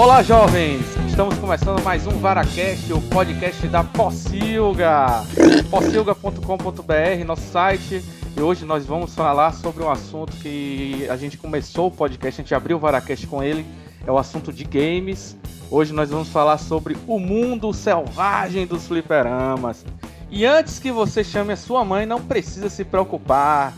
[0.00, 0.80] Olá, jovens!
[1.06, 5.26] Estamos começando mais um VaraCast, o podcast da Possilga.
[5.70, 8.02] possilga.com.br, nosso site.
[8.34, 12.42] E hoje nós vamos falar sobre um assunto que a gente começou o podcast, a
[12.42, 13.66] gente abriu o VaraCast com ele,
[14.06, 15.36] é o assunto de games.
[15.70, 19.84] Hoje nós vamos falar sobre o mundo selvagem dos fliperamas.
[20.30, 23.74] E antes que você chame a sua mãe, não precisa se preocupar.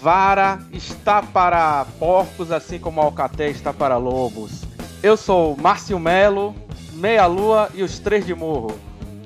[0.00, 4.65] Vara está para porcos, assim como Alcaté está para lobos.
[5.06, 6.52] Eu sou Márcio Melo,
[6.94, 8.76] Meia Lua e os Três de Morro.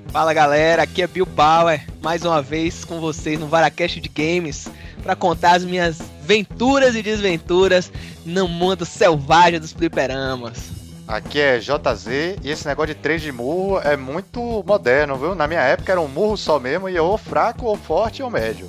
[0.09, 4.69] Fala galera, aqui é Bill Power, mais uma vez com vocês no Varacast de Games
[5.03, 7.91] para contar as minhas venturas e desventuras
[8.27, 10.71] no mundo selvagem dos fliperamas.
[11.09, 12.07] Aqui é JZ
[12.45, 15.35] e esse negócio de três de murro é muito moderno, viu?
[15.35, 18.69] Na minha época era um murro só mesmo e ou fraco, ou forte, ou médio.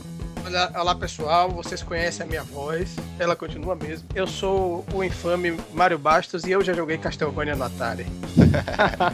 [0.51, 4.05] Olá, olá, pessoal, vocês conhecem a minha voz, ela continua mesmo.
[4.13, 8.05] Eu sou o infame Mário Bastos e eu já joguei Castlevania no Atari.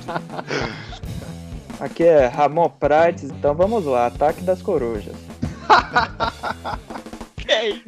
[1.80, 5.16] Aqui é Ramon Prates, então vamos lá, ataque das corujas.
[7.38, 7.86] que é isso?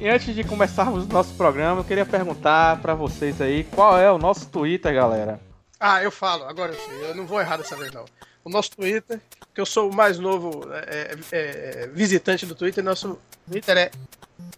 [0.00, 4.10] E antes de começarmos o nosso programa, eu queria perguntar para vocês aí qual é
[4.10, 5.38] o nosso Twitter, galera.
[5.78, 8.06] Ah, eu falo, agora eu sei, eu não vou errar dessa vez não.
[8.42, 9.20] O nosso Twitter,
[9.56, 13.18] que eu sou o mais novo é, é, é visitante do Twitter, nosso
[13.50, 13.90] Twitter é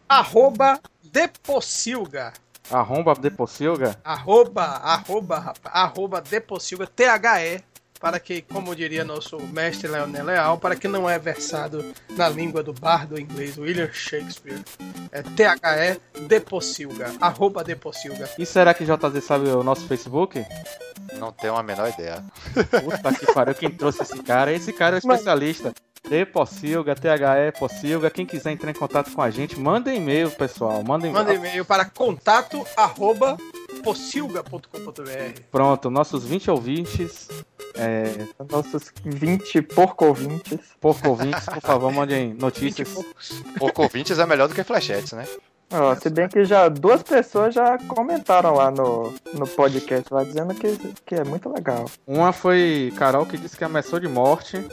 [0.09, 2.33] arroba Depossilga.
[2.69, 3.97] Arroba Depossilga?
[4.03, 7.63] Arroba, arroba, arroba Depossilga, T-H-E
[8.01, 12.63] para que, como diria nosso mestre Leonel Leal, para que não é versado na língua
[12.63, 14.63] do bardo inglês William Shakespeare,
[15.11, 18.29] é T-H-E Depossilga, arroba Depossilga.
[18.39, 20.45] E será que JZ sabe o nosso Facebook?
[21.19, 22.25] Não tenho a menor ideia.
[22.55, 24.53] Puta que pariu, quem trouxe esse cara?
[24.53, 25.73] Esse cara é o especialista.
[26.09, 28.11] D Possilga, THE Possilga.
[28.11, 30.83] Quem quiser entrar em contato com a gente, manda e-mail, pessoal.
[30.83, 31.25] Manda e-mail.
[31.25, 33.37] Manda e-mail para contato arroba
[33.83, 35.41] possilga.com.br.
[35.51, 37.29] Pronto, nossos 20 ouvintes.
[37.79, 40.59] É, nossos 20 porco ouvintes.
[40.81, 42.89] Porco ouvintes, por favor, mandem notícias.
[43.59, 45.27] Porco ouvintes é melhor do que flechetes, né?
[45.71, 50.55] Oh, se bem que já duas pessoas já comentaram lá no, no podcast lá dizendo
[50.55, 51.85] que, que é muito legal.
[52.07, 54.67] Uma foi Carol que disse que ameaçou de morte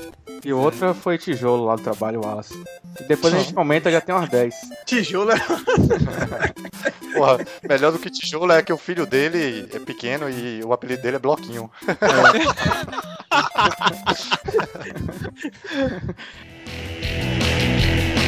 [0.44, 2.54] e outra foi Tijolo lá do trabalho Wallace.
[3.00, 4.56] E depois a gente comenta já tem umas 10.
[4.86, 5.36] Tijolo é.
[7.14, 11.02] Porra, melhor do que tijolo é que o filho dele é pequeno e o apelido
[11.02, 11.72] dele é Bloquinho.
[11.88, 11.96] É.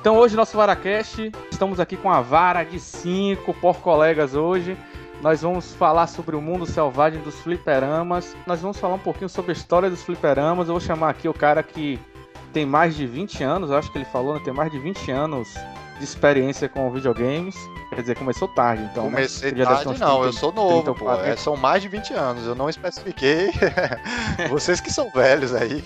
[0.00, 4.74] Então hoje nosso VaraCast, estamos aqui com a vara de cinco por colegas hoje.
[5.20, 8.34] Nós vamos falar sobre o mundo selvagem dos fliperamas.
[8.46, 10.68] Nós vamos falar um pouquinho sobre a história dos fliperamas.
[10.68, 12.00] Eu vou chamar aqui o cara que
[12.50, 14.40] tem mais de 20 anos, acho que ele falou, né?
[14.42, 15.52] tem mais de 20 anos
[15.98, 17.54] de experiência com videogames.
[17.90, 19.04] Quer dizer, começou tarde, então.
[19.04, 19.10] Né?
[19.10, 19.64] Comecei né?
[19.64, 21.12] tarde, não, eu sou novo, pô.
[21.12, 23.50] É, são mais de 20 anos, eu não especifiquei.
[24.48, 25.82] Vocês que são velhos aí.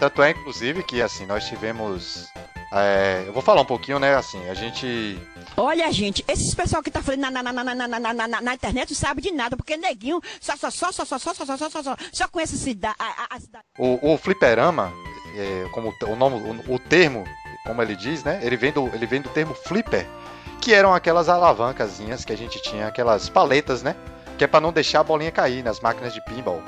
[0.00, 2.30] Tanto é, inclusive, que assim, nós tivemos
[2.70, 4.14] é, eu vou falar um pouquinho, né?
[4.14, 5.18] Assim, a gente.
[5.56, 8.54] Olha, gente, esses pessoal que tá falando na, na, na, na, na, na, na, na
[8.54, 11.56] internet não sabe de nada, porque neguinho só, só, só, só, só, só, só, só,
[11.56, 12.96] só, só, só, só conhece a cidade.
[13.30, 13.64] A, cidade.
[13.78, 14.92] O, o fliperama,
[15.34, 16.36] é, como o, nome,
[16.68, 17.24] o, o termo,
[17.64, 18.38] como ele diz, né?
[18.42, 20.06] Ele vem, do, ele vem do termo flipper,
[20.68, 23.96] que eram aquelas alavancazinhas que a gente tinha, aquelas paletas, né?
[24.36, 26.62] Que é para não deixar a bolinha cair nas máquinas de pinball.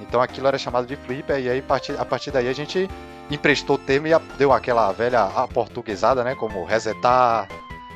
[0.00, 1.64] Então aquilo era chamado de flipper, e aí
[1.98, 2.88] a partir, daí a gente
[3.28, 6.36] emprestou o termo e deu aquela velha aportuguesada, né?
[6.36, 7.48] Como resetar,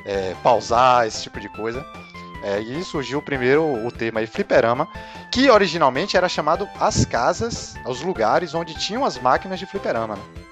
[0.05, 1.87] é, pausar, esse tipo de coisa.
[2.43, 4.89] É, e surgiu primeiro o termo aí, fliperama,
[5.31, 10.44] que originalmente era chamado as casas, os lugares onde tinham as máquinas de fliperama, né?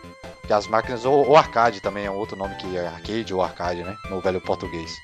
[0.52, 3.40] Que as máquinas, ou, ou arcade também é um outro nome que é arcade ou
[3.40, 3.96] arcade, né?
[4.10, 5.00] No velho português.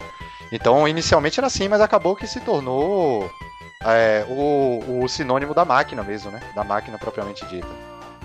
[0.52, 3.32] Então, inicialmente era assim, mas acabou que se tornou
[3.82, 6.38] é, o, o sinônimo da máquina mesmo, né?
[6.54, 7.66] Da máquina propriamente dita.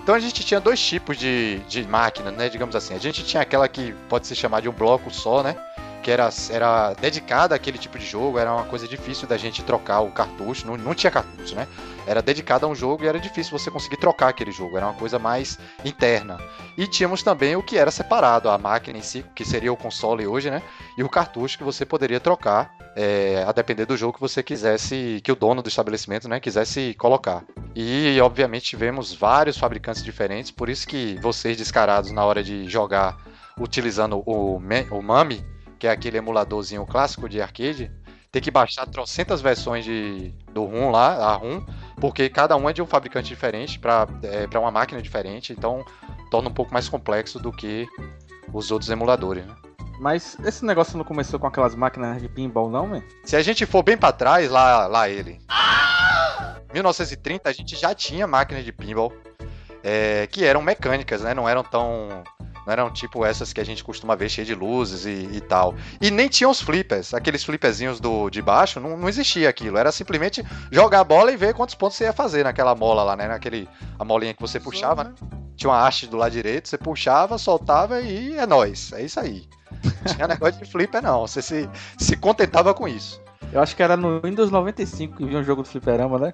[0.01, 2.50] Então a gente tinha dois tipos de, de máquina, né?
[2.50, 2.94] Digamos assim.
[2.94, 5.56] A gente tinha aquela que pode se chamar de um bloco só, né?
[6.03, 10.01] Que era, era dedicada àquele tipo de jogo, era uma coisa difícil da gente trocar
[10.01, 11.67] o cartucho, não, não tinha cartucho, né?
[12.05, 14.95] Era dedicado a um jogo e era difícil você conseguir trocar aquele jogo, era uma
[14.95, 16.38] coisa mais interna.
[16.77, 20.27] E tínhamos também o que era separado, a máquina em si, que seria o console
[20.27, 20.61] hoje, né?
[20.97, 25.21] E o cartucho que você poderia trocar é, a depender do jogo que você quisesse,
[25.23, 27.44] que o dono do estabelecimento né, quisesse colocar.
[27.75, 33.17] E obviamente tivemos vários fabricantes diferentes, por isso que vocês descarados na hora de jogar
[33.59, 35.44] utilizando o, o MAMI,
[35.83, 37.91] que é aquele emuladorzinho clássico de arcade,
[38.31, 41.62] ter que baixar trocentas versões de, do RUM lá, a RUM,
[42.00, 45.83] porque cada um é de um fabricante diferente para é, pra uma máquina diferente, então
[46.31, 47.85] torna um pouco mais complexo do que
[48.53, 49.45] os outros emuladores.
[49.45, 49.53] Né?
[50.00, 53.03] Mas esse negócio não começou com aquelas máquinas de pinball, não, velho?
[53.25, 55.41] Se a gente for bem para trás, lá, lá ele.
[56.71, 59.12] 1930 a gente já tinha máquinas de pinball
[59.83, 61.33] é, que eram mecânicas, né?
[61.33, 62.24] Não eram tão.
[62.65, 65.75] Não eram tipo essas que a gente costuma ver cheia de luzes e, e tal.
[66.01, 69.77] E nem tinham os flippers, aqueles flipperzinhos do, de baixo, não, não existia aquilo.
[69.77, 73.15] Era simplesmente jogar a bola e ver quantos pontos você ia fazer naquela mola lá,
[73.15, 73.27] né?
[73.27, 73.68] Naquele,
[74.00, 75.13] a molinha que você puxava, né?
[75.56, 78.92] Tinha uma haste do lado direito, você puxava, soltava e é nóis.
[78.94, 79.48] É isso aí.
[79.83, 81.27] Não tinha negócio de flipper, não.
[81.27, 83.21] Você se, se contentava com isso.
[83.51, 86.33] Eu acho que era no Windows 95 que vinha um jogo do fliperama, né?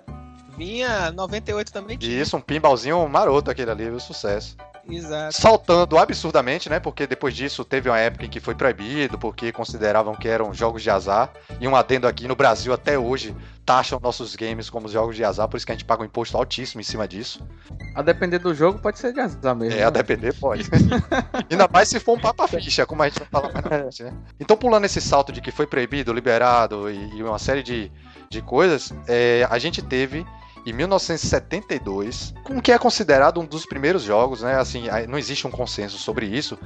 [0.58, 2.22] Vinha 98 também tinha.
[2.22, 4.00] Isso, um pinballzinho maroto aquele ali, viu?
[4.00, 4.56] Sucesso.
[4.90, 5.36] Exato.
[5.36, 6.80] Saltando absurdamente, né?
[6.80, 10.82] Porque depois disso teve uma época em que foi proibido, porque consideravam que eram jogos
[10.82, 11.32] de azar.
[11.60, 15.48] E um adendo aqui no Brasil até hoje taxam nossos games como jogos de azar,
[15.48, 17.48] por isso que a gente paga um imposto altíssimo em cima disso.
[17.94, 19.80] A depender do jogo, pode ser de azar mesmo.
[19.80, 19.92] É, a né?
[19.92, 20.68] depender pode.
[21.50, 24.04] Ainda mais se for um papa ficha, como a gente vai falar mais na frente,
[24.04, 24.14] né?
[24.40, 27.92] Então, pulando esse salto de que foi proibido, liberado e, e uma série de,
[28.28, 30.26] de coisas, é, a gente teve
[30.70, 34.56] em 1972, com o que é considerado um dos primeiros jogos, né?
[34.56, 36.58] Assim, não existe um consenso sobre isso,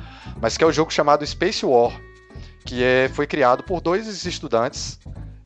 [0.41, 1.91] mas que é o jogo chamado Space War,
[2.65, 4.99] que é, foi criado por dois estudantes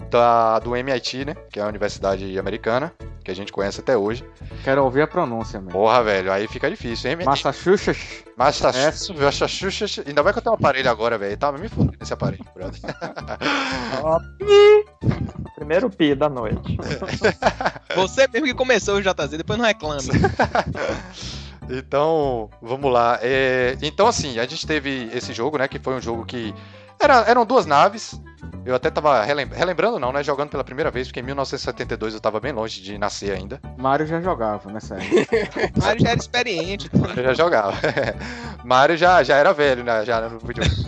[0.09, 1.35] da, do MIT, né?
[1.51, 2.93] Que é a Universidade Americana,
[3.23, 4.23] que a gente conhece até hoje.
[4.63, 5.71] Quero ouvir a pronúncia, mano.
[5.71, 7.17] Porra, velho, aí fica difícil, hein?
[7.25, 8.23] Massachusetts.
[8.37, 10.07] Massachusetts, Massachusetts.
[10.07, 11.37] Ainda vai que eu tenho um aparelho agora, velho.
[11.37, 12.79] Tava me fudendo esse aparelho, brother.
[15.67, 16.77] Primeiro pi da noite.
[17.93, 20.07] Você mesmo que começou o JZ, depois não reclame.
[21.69, 23.19] Então, vamos lá.
[23.21, 25.67] É, então, assim, a gente teve esse jogo, né?
[25.67, 26.55] Que foi um jogo que.
[26.97, 28.17] Era, eram duas naves.
[28.65, 30.23] Eu até tava relem- relembrando, não, né?
[30.23, 33.59] Jogando pela primeira vez, porque em 1972 eu tava bem longe de nascer ainda.
[33.77, 35.71] Mario já jogava nessa época.
[35.75, 36.89] Mario já era experiente.
[37.17, 37.73] Eu já jogava.
[38.63, 40.05] Mario já, já era velho, né?
[40.05, 40.87] Já no videogame.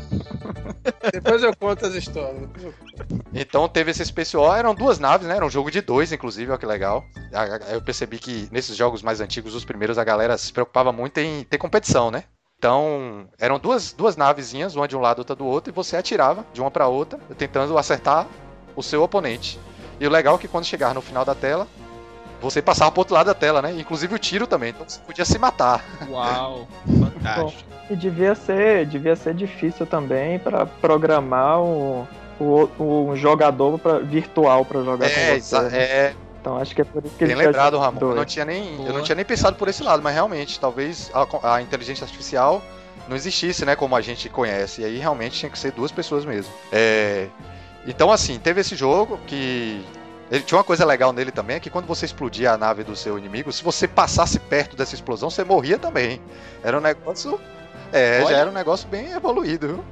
[1.11, 2.49] Depois eu conto as histórias.
[3.33, 5.35] Então teve esse War, eram duas naves, né?
[5.35, 7.03] Era um jogo de dois, inclusive, olha que legal.
[7.71, 11.43] Eu percebi que nesses jogos mais antigos, os primeiros, a galera se preocupava muito em
[11.43, 12.23] ter competição, né?
[12.57, 16.45] Então, eram duas, duas navezinhas, uma de um lado, outra do outro, e você atirava
[16.53, 18.27] de uma pra outra, tentando acertar
[18.75, 19.57] o seu oponente.
[19.99, 21.67] E o legal é que quando chegar no final da tela,
[22.41, 23.73] você passava pro outro lado da tela, né?
[23.77, 25.83] Inclusive o tiro também, então você podia se matar.
[26.09, 26.67] Uau,
[26.99, 27.63] fantástico.
[27.89, 32.05] E devia ser, devia ser difícil também pra programar um,
[32.39, 35.59] o- um jogador pra, virtual pra jogar É, com você.
[35.61, 35.69] né?
[35.77, 37.99] é, Então acho que é por isso que Bem ele lembrado, fez Ramon.
[38.01, 38.31] Eu não dois.
[38.31, 39.01] tinha nem, eu não Boa.
[39.01, 42.61] tinha nem pensado por esse lado, mas realmente, talvez a, a inteligência artificial
[43.07, 44.81] não existisse, né, como a gente conhece.
[44.81, 46.53] E aí realmente tinha que ser duas pessoas mesmo.
[46.71, 47.25] É,
[47.87, 49.83] então, assim, teve esse jogo que
[50.31, 52.95] ele tinha uma coisa legal nele também, é que quando você explodia a nave do
[52.95, 56.21] seu inimigo, se você passasse perto dessa explosão, você morria também.
[56.63, 57.39] Era um negócio.
[57.91, 58.29] É, Olha.
[58.29, 59.83] já era um negócio bem evoluído, viu?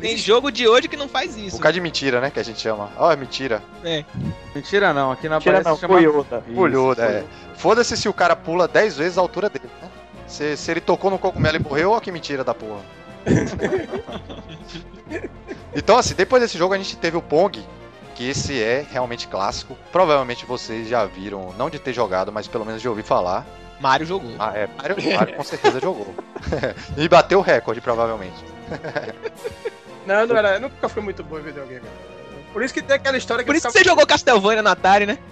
[0.00, 1.56] Tem jogo de hoje que não faz isso.
[1.56, 2.30] Um bocado de mentira, né?
[2.30, 2.90] Que a gente chama.
[2.96, 3.62] Ó, é mentira.
[4.54, 6.00] Mentira não, aqui na Tira Bahia não, chama...
[6.00, 7.24] Isso, Pulhuda, é.
[7.56, 9.88] Foda-se se o cara pula 10 vezes a altura dele, né?
[10.26, 12.80] Se, se ele tocou no cogumelo e morreu, ó que mentira da porra.
[15.74, 17.62] então, assim, depois desse jogo a gente teve o Pong,
[18.16, 19.76] que esse é realmente clássico.
[19.92, 23.46] Provavelmente vocês já viram, não de ter jogado, mas pelo menos de ouvir falar.
[23.78, 24.30] Mario jogou.
[24.38, 26.14] Ah, é, Mario, Mario com certeza jogou.
[26.96, 28.42] e bateu o recorde, provavelmente.
[30.06, 31.84] Não, não era, eu nunca fui muito bom em videogame.
[32.52, 35.04] Por isso que tem aquela história que Por isso que você jogou Castlevania no Atari,
[35.04, 35.18] né?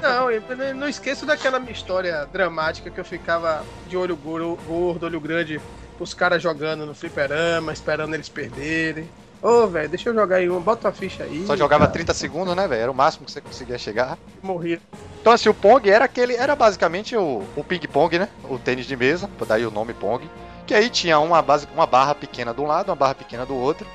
[0.00, 4.56] Não, eu não- não esqueço daquela minha história dramática que eu ficava de olho gordo,
[4.66, 5.58] gordo olho grande,
[5.98, 9.08] os caras jogando no fliperama, esperando eles perderem.
[9.44, 11.44] Ô, velho, deixa eu jogar aí um, bota uma ficha aí.
[11.46, 11.92] Só jogava cara.
[11.92, 12.80] 30 segundos, né, velho?
[12.80, 14.16] Era o máximo que você conseguia chegar.
[14.42, 14.80] Morria.
[15.20, 16.34] Então, assim, o Pong era aquele.
[16.34, 18.30] Era basicamente o, o ping-pong, né?
[18.48, 20.26] O tênis de mesa, daí o nome Pong.
[20.66, 23.54] Que aí tinha uma, base, uma barra pequena de um lado, uma barra pequena do
[23.54, 23.86] outro.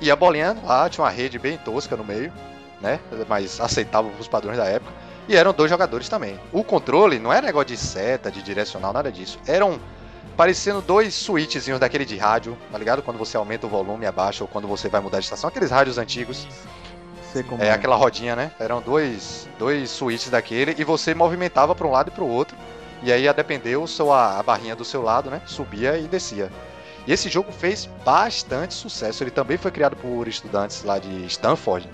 [0.00, 2.32] E a bolinha lá tinha uma rede bem tosca no meio,
[2.80, 3.00] né?
[3.28, 4.92] Mas aceitável pros padrões da época.
[5.28, 6.38] E eram dois jogadores também.
[6.52, 9.36] O controle não era negócio de seta, de direcional, nada disso.
[9.48, 9.80] Eram
[10.36, 13.02] parecendo dois switchzinhos daquele de rádio, tá ligado?
[13.02, 15.48] Quando você aumenta o volume e abaixa, ou quando você vai mudar de estação.
[15.48, 16.46] Aqueles rádios antigos.
[17.48, 18.52] Como É aquela rodinha, né?
[18.60, 22.56] Eram dois, dois switches daquele e você movimentava para um lado e para o outro.
[23.02, 25.40] E aí, a depender, o seu, a, a barrinha do seu lado, né?
[25.46, 26.50] Subia e descia.
[27.06, 29.24] E esse jogo fez bastante sucesso.
[29.24, 31.88] Ele também foi criado por estudantes lá de Stanford.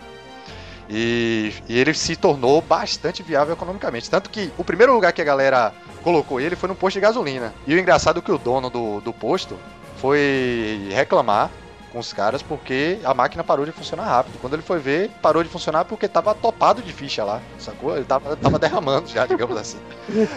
[0.88, 4.09] E, e ele se tornou bastante viável economicamente.
[4.09, 7.54] Tanto que o primeiro lugar que a galera colocou ele foi no posto de gasolina.
[7.66, 9.59] E o engraçado é que o dono do, do posto
[9.97, 11.50] foi reclamar
[11.92, 14.38] com os caras porque a máquina parou de funcionar rápido.
[14.40, 17.97] Quando ele foi ver, parou de funcionar porque tava topado de ficha lá, sacou?
[17.97, 19.78] Ele tava, tava derramando já, digamos assim.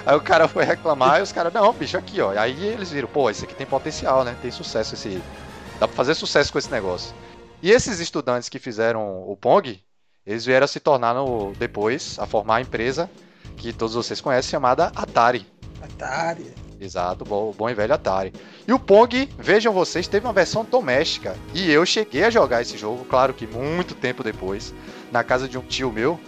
[0.06, 2.32] Aí o cara foi reclamar e os caras, não, bicho, aqui, ó.
[2.38, 4.36] Aí eles viram, pô, esse aqui tem potencial, né?
[4.42, 5.22] Tem sucesso esse.
[5.80, 7.14] Dá pra fazer sucesso com esse negócio.
[7.62, 9.82] E esses estudantes que fizeram o Pong,
[10.26, 13.10] eles vieram a se tornar no, depois, a formar a empresa
[13.58, 15.46] que todos vocês conhecem, chamada Atari.
[15.82, 16.54] Atari.
[16.80, 18.34] Exato, bom, bom e velho Atari.
[18.68, 21.36] E o Pong, vejam vocês, teve uma versão doméstica.
[21.54, 24.74] E eu cheguei a jogar esse jogo, claro que muito tempo depois,
[25.12, 26.20] na casa de um tio meu.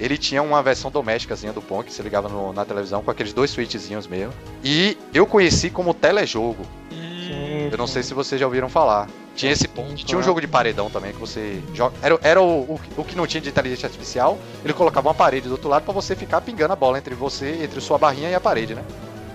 [0.00, 3.32] Ele tinha uma versão doméstica do Pong, que se ligava no- na televisão com aqueles
[3.32, 4.32] dois switchzinhos mesmo.
[4.64, 6.64] E eu conheci como telejogo.
[6.90, 9.08] Sim, Eu não sei se vocês já ouviram falar.
[9.34, 10.22] Tinha esse Sim, tinha um claro.
[10.22, 11.94] jogo de paredão também que você joga.
[12.02, 14.38] Era, era o, o, o que não tinha de inteligência artificial.
[14.64, 17.62] Ele colocava uma parede do outro lado pra você ficar pingando a bola entre você,
[17.62, 18.84] entre sua barrinha e a parede, né?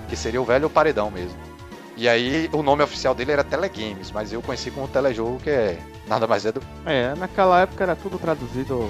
[0.08, 1.38] Que seria o velho paredão mesmo.
[1.96, 5.80] E aí o nome oficial dele era Telegames, mas eu conheci como telejogo, que é
[6.08, 6.62] nada mais é do.
[6.86, 8.88] É, naquela época era tudo traduzido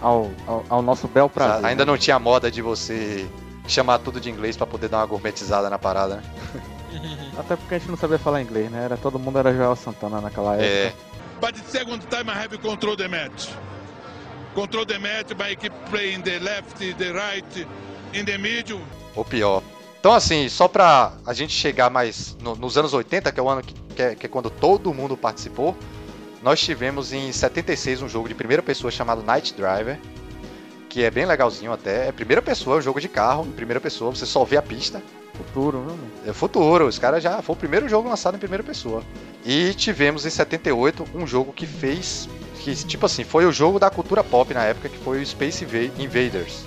[0.00, 1.64] ao, ao, ao nosso bel prazer.
[1.66, 1.90] Ainda né?
[1.90, 3.26] não tinha moda de você
[3.66, 6.22] chamar tudo de inglês pra poder dar uma gourmetizada na parada, né?
[7.38, 8.84] Até porque a gente não sabia falar inglês, né?
[8.84, 10.66] Era, todo mundo era Joel Santana naquela época.
[10.66, 10.92] É.
[11.40, 13.48] But the second time I have control the match.
[14.54, 17.66] Control the match by keep playing the left, the right,
[18.14, 18.80] in the middle.
[19.14, 19.62] ou pior.
[20.00, 23.48] Então, assim, só pra a gente chegar mais no- nos anos 80, que é o
[23.48, 25.76] ano que, que é, que é quando todo mundo participou,
[26.42, 29.98] nós tivemos em 76 um jogo de primeira pessoa chamado Night Driver,
[30.88, 32.08] que é bem legalzinho até.
[32.08, 34.62] É primeira pessoa, é um jogo de carro, em primeira pessoa, você só vê a
[34.62, 35.02] pista.
[35.36, 35.94] Futuro, né?
[36.26, 37.42] É futuro, os caras já.
[37.42, 39.02] Foi o primeiro jogo lançado em primeira pessoa.
[39.44, 42.28] E tivemos em 78 um jogo que fez.
[42.60, 45.64] Que, tipo assim, foi o jogo da cultura pop na época, que foi o Space
[45.64, 46.64] Inva- Invaders.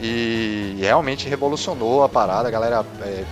[0.00, 3.24] E realmente revolucionou a parada, a galera é,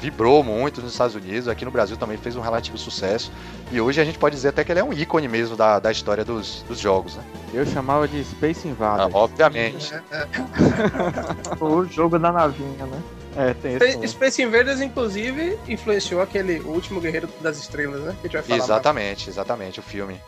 [0.00, 3.30] vibrou muito nos Estados Unidos, aqui no Brasil também fez um relativo sucesso.
[3.70, 5.92] E hoje a gente pode dizer até que ele é um ícone mesmo da, da
[5.92, 7.22] história dos, dos jogos, né?
[7.52, 9.14] Eu chamava de Space Ah, Invaders.
[9.14, 9.92] obviamente.
[11.60, 13.02] O jogo da navinha, né?
[13.38, 13.92] É, tem esse.
[13.92, 18.16] Space, Space Invaders, inclusive, influenciou aquele último Guerreiro das Estrelas, né?
[18.20, 18.58] Que a gente vai falar.
[18.64, 20.20] Exatamente, exatamente, o filme.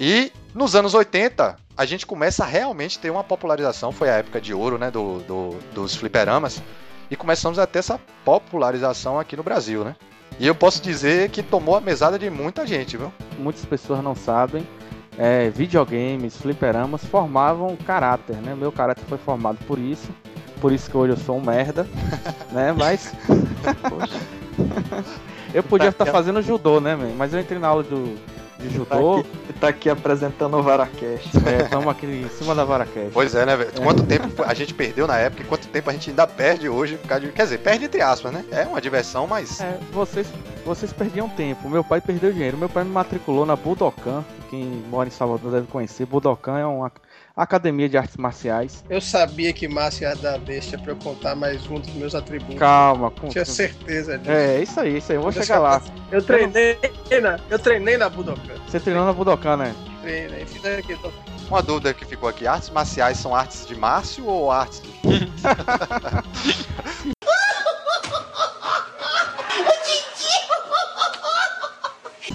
[0.00, 4.40] E nos anos 80, a gente começa a realmente ter uma popularização, foi a época
[4.40, 6.62] de ouro, né, do, do- dos fliperamas,
[7.10, 9.94] e começamos a ter essa popularização aqui no Brasil, né?
[10.40, 13.12] E eu posso dizer que tomou a mesada de muita gente, viu?
[13.38, 14.66] muitas pessoas não sabem,
[15.16, 18.54] é, videogames, fliperamas formavam caráter, né?
[18.54, 20.08] Meu caráter foi formado por isso,
[20.64, 21.86] por isso que hoje eu sou um merda,
[22.50, 22.72] né?
[22.72, 23.12] Mas
[23.86, 24.18] Poxa,
[25.52, 27.12] eu podia Tá estar fazendo judô, né, man?
[27.18, 28.16] Mas eu entrei na aula do,
[28.58, 31.30] de tá judô, aqui, tá aqui apresentando o Varacast.
[31.64, 33.10] estamos aqui em cima da Varacast.
[33.12, 33.72] Pois é, né, velho?
[33.82, 36.96] Quanto tempo a gente perdeu na época e quanto tempo a gente ainda perde hoje
[36.96, 37.32] por causa de...
[37.32, 38.42] Quer dizer, perde entre aspas, né?
[38.50, 39.60] É uma diversão, mas...
[39.60, 40.26] É, vocês,
[40.64, 41.68] vocês perdiam tempo.
[41.68, 42.56] Meu pai perdeu dinheiro.
[42.56, 44.24] Meu pai me matriculou na Budokan.
[44.48, 46.06] Quem mora em Salvador deve conhecer.
[46.06, 46.90] Budokan é uma
[47.42, 48.84] academia de artes marciais.
[48.88, 52.58] Eu sabia que Márcio ia dar deixa pra eu contar mais um dos meus atributos.
[52.58, 54.30] Calma, com, Tinha certeza disso.
[54.30, 55.18] É, isso aí, isso aí.
[55.18, 55.82] Eu vou Deixa chegar lá.
[56.12, 56.78] Eu treinei
[57.20, 58.54] na, eu treinei na Budokan.
[58.68, 59.74] Você treinou na Budokan, né?
[60.02, 61.10] Treinei, fiz aqui, tô-
[61.48, 64.80] Uma dúvida que ficou aqui, artes marciais são artes de Márcio ou artes...
[67.02, 67.10] Se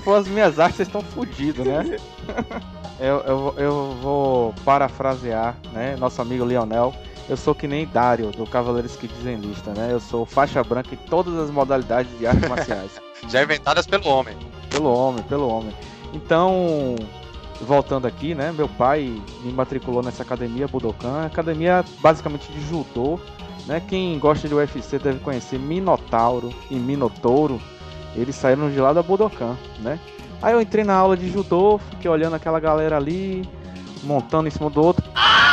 [0.09, 1.97] for as minhas artes, vocês estão fodidos, né?
[2.99, 5.95] eu, eu, eu vou parafrasear, né?
[5.97, 6.95] Nosso amigo Lionel.
[7.29, 9.89] Eu sou que nem Dario, do Cavaleiros que Dizem Lista, né?
[9.91, 12.89] Eu sou faixa branca em todas as modalidades de artes marciais.
[13.29, 14.35] Já inventadas pelo homem.
[14.71, 15.75] Pelo homem, pelo homem.
[16.11, 16.95] Então,
[17.61, 18.51] voltando aqui, né?
[18.51, 23.19] Meu pai me matriculou nessa academia Budokan, academia basicamente de judô,
[23.67, 23.79] né?
[23.79, 27.61] Quem gosta de UFC deve conhecer Minotauro e Minotouro.
[28.15, 29.99] Eles saíram de lá da Budokan, né?
[30.41, 33.47] Aí eu entrei na aula de judô, fiquei olhando aquela galera ali,
[34.03, 35.03] montando em cima do outro,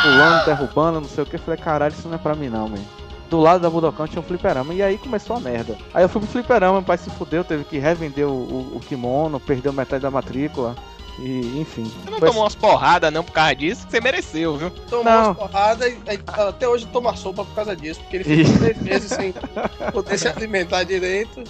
[0.01, 1.37] pulando, derrubando, não sei o que.
[1.37, 2.83] Falei, caralho, isso não é pra mim não, velho.
[3.29, 4.73] Do lado da Budokan tinha um fliperama.
[4.73, 5.77] E aí começou a merda.
[5.93, 8.79] Aí eu fui pro fliperama, meu pai se fudeu, teve que revender o, o- o
[8.79, 10.75] kimono, perdeu metade da matrícula.
[11.19, 11.83] E enfim.
[12.03, 14.69] Você não Foi- tomou umas porradas não por causa disso, que você mereceu, viu?
[14.69, 15.25] Tomou Não.
[15.31, 18.81] umas porradas e aí, até hoje toma sopa por causa disso, porque ele ficou três
[18.81, 19.33] meses sem
[19.91, 21.41] poder se alimentar direito.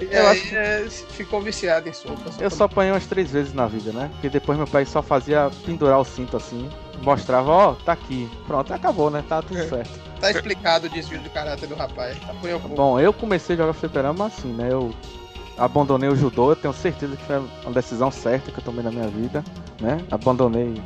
[0.00, 2.30] E Eu aí acho- é, ficou viciado em sopa.
[2.38, 4.08] Eu só apanhei umas três vezes na vida, né?
[4.12, 6.68] Porque depois meu pai só fazia pendurar o cinto assim,
[7.02, 8.30] mostrava, ó, tá aqui.
[8.46, 9.24] Pronto, acabou, né?
[9.28, 9.90] Tá tudo certo.
[10.20, 12.16] Tá explicado o desvio de caráter do rapaz.
[12.28, 12.76] Apanhou pouco.
[12.76, 14.68] Bom, eu comecei a jogar fliperama assim, né?
[14.70, 14.94] Eu
[15.58, 18.90] abandonei o judô, eu tenho certeza que foi uma decisão certa que eu tomei na
[18.90, 19.42] minha vida,
[19.80, 19.98] né?
[20.10, 20.82] Abandonei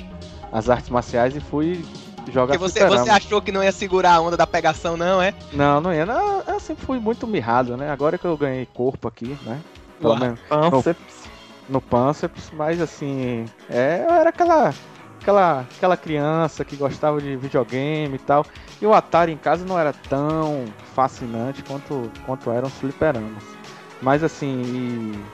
[0.52, 1.84] as artes marciais e fui
[2.30, 5.34] jogar Porque você, você achou que não ia segurar a onda da pegação, não, é?
[5.52, 6.06] Não, não ia.
[6.06, 7.90] Não, eu sempre fui muito mirrado, né?
[7.90, 9.60] Agora que eu ganhei corpo aqui, né?
[10.00, 10.20] Pelo Uau.
[10.20, 11.24] menos Panceps.
[11.68, 14.74] no Panceps, mas assim, é, eu era aquela,
[15.20, 18.46] aquela, aquela criança que gostava de videogame e tal.
[18.80, 23.59] E o Atari em casa não era tão fascinante quanto, quanto eram os fliperamas.
[24.02, 25.24] Mas assim, e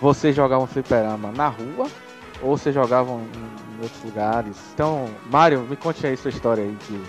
[0.00, 1.88] vocês jogavam fliperama na rua
[2.40, 4.56] ou vocês jogavam em, em outros lugares?
[4.74, 7.00] Então, Mário, me conte aí sua história aí de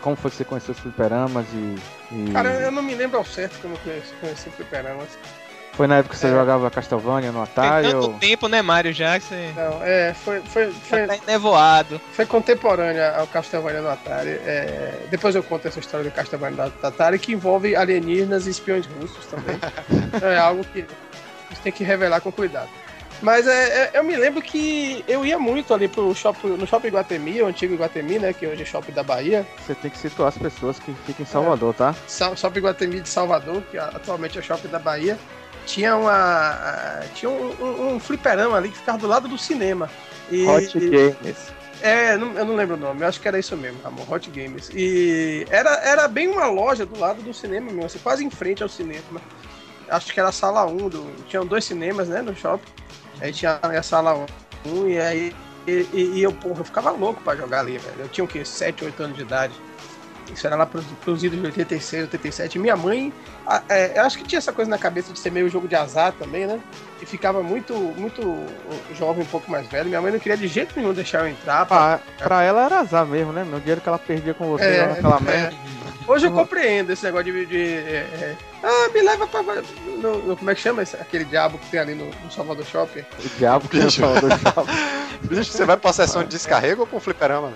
[0.00, 1.76] como foi que você conheceu os fliperamas e.
[2.14, 5.08] e- Cara, eu não me lembro ao certo como eu conheci, conheci fliperamas.
[5.72, 6.30] Foi na época que você É.
[6.30, 8.18] jogava Castlevania no Tem Atari tanto ou.
[8.18, 12.00] tempo, né, Mário, já que você Não, é, foi, foi, foi, já tá nevoado.
[12.12, 14.30] foi contemporânea ao Castlevania no Atari.
[14.30, 18.84] É, depois eu conto essa história do Castlevania do Atari, que envolve alienígenas e espiões
[18.86, 19.58] russos também.
[20.22, 22.68] é algo que a gente tem que revelar com cuidado.
[23.22, 26.88] Mas é, é, eu me lembro que eu ia muito ali pro shopping, no shopping
[26.88, 28.32] Iguatemi, o antigo Iguatemi, né?
[28.32, 29.46] Que hoje é shopping da Bahia.
[29.66, 31.94] Você tem que situar as pessoas que ficam em Salvador, tá?
[32.06, 35.18] Sa- Shopping Iguatemi de Salvador, que atualmente é shopping da Bahia.
[35.66, 37.00] Tinha uma.
[37.14, 39.88] Tinha um, um, um fliperama ali que ficava do lado do cinema.
[40.30, 41.36] E, Hot Games.
[41.82, 44.30] É, não- eu não lembro o nome, eu acho que era isso mesmo, amor, Hot
[44.30, 44.70] Games.
[44.74, 48.62] E era, era bem uma loja do lado do cinema mesmo, assim, quase em frente
[48.62, 49.20] ao cinema.
[49.88, 52.68] Acho que era a sala 1, do, tinham dois cinemas, né, no shopping.
[53.20, 54.26] Aí tinha a sala
[54.66, 55.34] 1 e aí
[55.66, 57.96] e, e- e eu, porra, eu ficava louco pra jogar ali, velho.
[58.00, 58.44] Eu tinha o quê?
[58.44, 59.54] 7, 8 anos de idade.
[60.32, 62.58] Isso era lá pros, pros idos de 86, 87.
[62.58, 63.12] Minha mãe,
[63.46, 65.74] a- é, eu acho que tinha essa coisa na cabeça de ser meio jogo de
[65.74, 66.60] azar também, né?
[67.02, 68.46] E ficava muito, muito
[68.96, 69.88] jovem, um pouco mais velho.
[69.88, 71.66] Minha mãe não queria de jeito nenhum deixar eu entrar.
[71.66, 73.42] pra- Pra, pra ela era azar mesmo, né?
[73.42, 75.20] O dinheiro que ela perdia com você É, naquela é.
[75.20, 75.56] merda.
[76.06, 77.46] Hoje eu compreendo esse negócio de.
[77.46, 79.42] de- é, é, ah, me leva pra.
[79.42, 82.64] no- no- como é que chama esse, aquele diabo que tem ali no, no Salvador
[82.66, 83.00] Shopping?
[83.00, 84.00] O diabo que Bicho.
[84.00, 84.72] falou do shopping.
[85.28, 87.52] Bicho, você vai pra sessão de descarrego ou pro fliperama?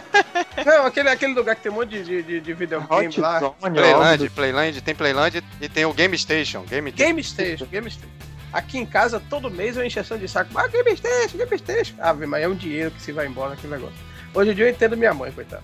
[0.64, 3.40] Não, aquele, aquele lugar que tem um monte de, de, de, de videogame Hot lá.
[3.40, 6.62] Zone, Playland, Playland, tem Playland e tem o Game Station.
[6.64, 8.08] Game, Game Station, Game Station.
[8.52, 10.50] Aqui em casa, todo mês eu encheção de saco.
[10.58, 11.94] Ah, Game Station, Game Station.
[11.98, 13.96] Ah, mas é um dinheiro que se vai embora naquele negócio.
[14.34, 15.62] Hoje em dia eu entendo minha mãe, coitada.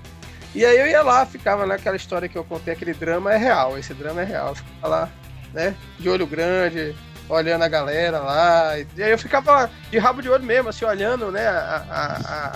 [0.55, 3.79] E aí eu ia lá, ficava naquela história que eu contei, aquele drama é real,
[3.79, 4.49] esse drama é real.
[4.49, 5.09] Eu ficava lá,
[5.55, 6.95] né, de olho grande,
[7.29, 8.79] olhando a galera lá.
[8.79, 12.05] E aí eu ficava de rabo de olho mesmo, assim, olhando, né, a, a,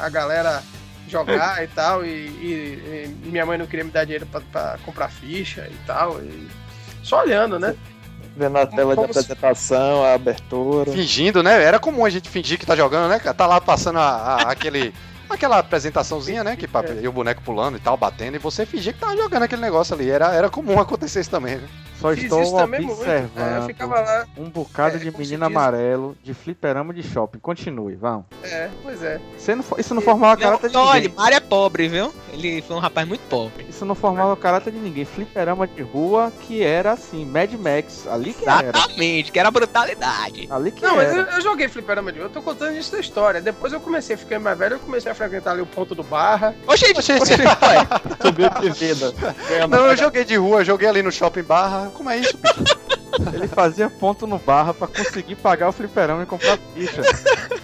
[0.02, 0.62] a- a galera
[1.08, 2.04] jogar e tal.
[2.04, 5.76] E, e- e minha mãe não queria me dar dinheiro pra, pra comprar ficha e
[5.86, 6.20] tal.
[6.20, 6.48] E
[7.02, 7.74] só olhando, né?
[8.36, 10.92] Vendo a tela de Como se- apresentação, a abertura.
[10.92, 11.62] Fingindo, né?
[11.62, 13.18] Era comum a gente fingir que tá jogando, né?
[13.18, 14.02] Tá lá passando a-
[14.42, 14.92] a- aquele.
[15.28, 16.54] Aquela apresentaçãozinha, né?
[16.54, 17.02] Que, É.
[17.02, 19.92] e o boneco pulando e tal, batendo, e você fingir que tava jogando aquele negócio
[19.92, 20.08] ali.
[20.08, 21.68] Era, era comum acontecer isso também, né?
[22.10, 22.92] Só Fiz estou muito.
[22.92, 24.26] observando É, eu ficava lá.
[24.36, 25.56] um bocado É, de se menino diz.
[25.56, 27.38] amarelo de fliperama de shopping.
[27.38, 28.24] Continue, vão.
[28.42, 29.20] É, pois é.
[29.36, 31.14] Você não, isso não formava Não, caráter de olha, ninguém.
[31.16, 32.12] Mário é pobre, viu?
[32.32, 33.66] Ele foi um rapaz muito pobre.
[33.68, 35.04] Isso não formava caráter de ninguém.
[35.04, 38.06] Fliperama de rua que era assim, Mad Max.
[38.06, 38.68] Ali que era.
[38.68, 40.46] Exatamente, que era brutalidade.
[40.50, 41.30] Ali que Não, mas eu, era.
[41.36, 43.40] eu joguei fliperama de eu tô contando isso da história.
[43.40, 46.02] Depois eu comecei a ficar mais velho, eu comecei a frequentar ali o ponto do
[46.02, 46.54] barra.
[46.66, 47.12] Oxe, Oxe,
[48.22, 49.12] Subiu de vida.
[49.68, 51.90] Não, eu joguei de rua, joguei ali no shopping barra.
[51.96, 52.76] Como é isso, bicho?
[53.35, 57.02] Ele fazia ponto no barra pra conseguir pagar o fliperama e comprar ficha.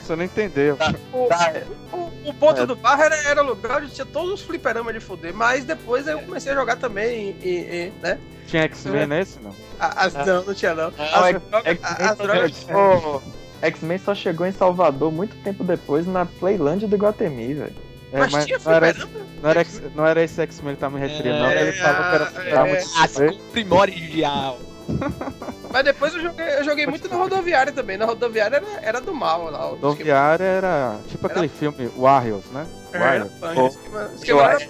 [0.00, 0.76] Você não entendeu.
[1.12, 1.52] O, Tá,
[1.92, 2.66] o- o ponto É.
[2.66, 5.34] do barra era, era lugar onde tinha todos os fliperamas de foder.
[5.34, 8.18] Mas depois eu comecei a jogar também e, e- né?
[8.46, 9.54] Tinha X-Men nesse, não?
[9.78, 10.90] As, não, não tinha não.
[10.90, 12.52] Não, As, é- drogas- X-Men as só drogas.
[12.56, 13.22] chegou-
[13.60, 17.74] X-Men só chegou em Salvador muito tempo depois na Playland do Guatemi, velho.
[18.12, 18.94] É, Mas, mas tinha não, era,
[19.42, 21.46] não, era, não era esse X-Men que tá me referindo, não.
[21.46, 22.76] É, Ele falou que era é, fliperama é.
[22.76, 23.40] de shopping.
[23.52, 24.58] primordial.
[25.72, 27.96] Mas depois eu joguei, eu joguei muito na rodoviária também.
[27.96, 29.58] Na rodoviária era, era do mal lá.
[29.68, 32.66] Rodoviária era tipo aquele filme Warriors, né?
[32.92, 33.30] É, Warriors.
[33.40, 34.68] o esquema- o esquema Eu era- acho-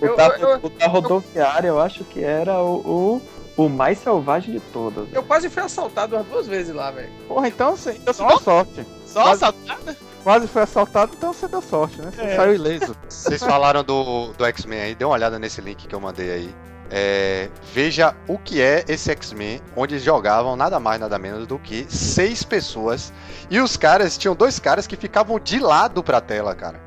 [0.00, 3.20] eu- O da, eu- o da rodoviária, eu acho que era o,
[3.56, 5.12] o, o mais selvagem de todos.
[5.12, 7.10] Eu quase fui assaltado umas duas vezes lá, velho.
[7.28, 8.26] Porra, então então você Só?
[8.28, 8.86] deu sorte.
[9.04, 9.96] Só Quase- assaltada?
[10.22, 12.10] Quase foi assaltado, então você deu sorte, né?
[12.14, 12.36] Você É.
[12.36, 12.94] saiu ileso.
[13.08, 16.54] Vocês falaram do, do X-Men aí, dê uma olhada nesse link que eu mandei aí.
[16.92, 21.86] É, veja o que é esse X-Men, onde jogavam nada mais, nada menos do que
[21.88, 23.12] seis pessoas.
[23.48, 26.80] E os caras, tinham dois caras que ficavam de lado pra tela, cara.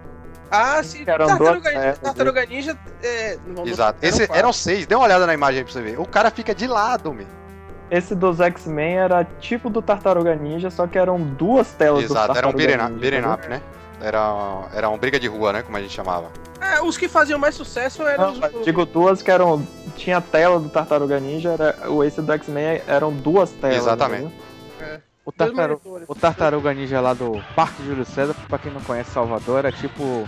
[0.51, 1.03] Ah, sim.
[1.07, 2.77] Eram Tartaruga, duas Tartaruga Ninja.
[3.01, 3.97] É, Exato.
[4.01, 5.99] eram Esse, eram seis, dê uma olhada na imagem aí pra você ver.
[5.99, 7.25] O cara fica de lado, meu.
[7.91, 12.37] Esse dos X-Men era tipo do Tartaruga Ninja, só que eram duas telas do Exato,
[12.37, 13.61] era um Tartaruga beat'em up, né?
[14.01, 15.61] Era, era um briga de rua, né?
[15.61, 16.29] Como a gente chamava.
[16.59, 18.65] É, os que faziam mais sucesso eram Não, os.
[18.65, 19.65] digo duas que eram.
[19.95, 23.77] Tinha a tela do Tartaruga Ninja, era, o esse do X-Men eram duas telas.
[23.77, 24.23] Exatamente.
[24.23, 25.01] entendeu?
[25.25, 25.79] O, dois tartaru...
[25.85, 26.09] monitores.
[26.09, 30.27] o Tartaruga Ninja lá do Parque Júlio César, pra quem não conhece Salvador, era tipo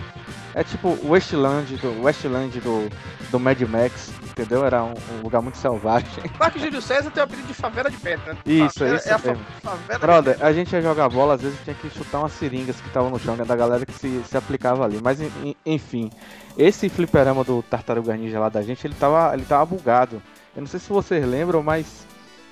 [0.54, 2.88] É tipo o Westland do Westland do,
[3.30, 4.64] do Mad Max, entendeu?
[4.64, 6.08] Era um, um lugar muito selvagem.
[6.38, 8.34] Parque Júlio César tem o apelido de favela de pedra.
[8.34, 8.38] né?
[8.44, 11.58] Isso, é, isso é a fa- favela Brother, a gente ia jogar bola, às vezes
[11.64, 14.36] tinha que chutar umas seringas que estavam no chão, né, da galera que se, se
[14.36, 15.00] aplicava ali.
[15.02, 16.10] Mas en- en- enfim,
[16.58, 20.22] esse fliperama do Tartaruga Ninja lá da gente, ele tava, ele tava bugado.
[20.54, 22.06] Eu não sei se vocês lembram, mas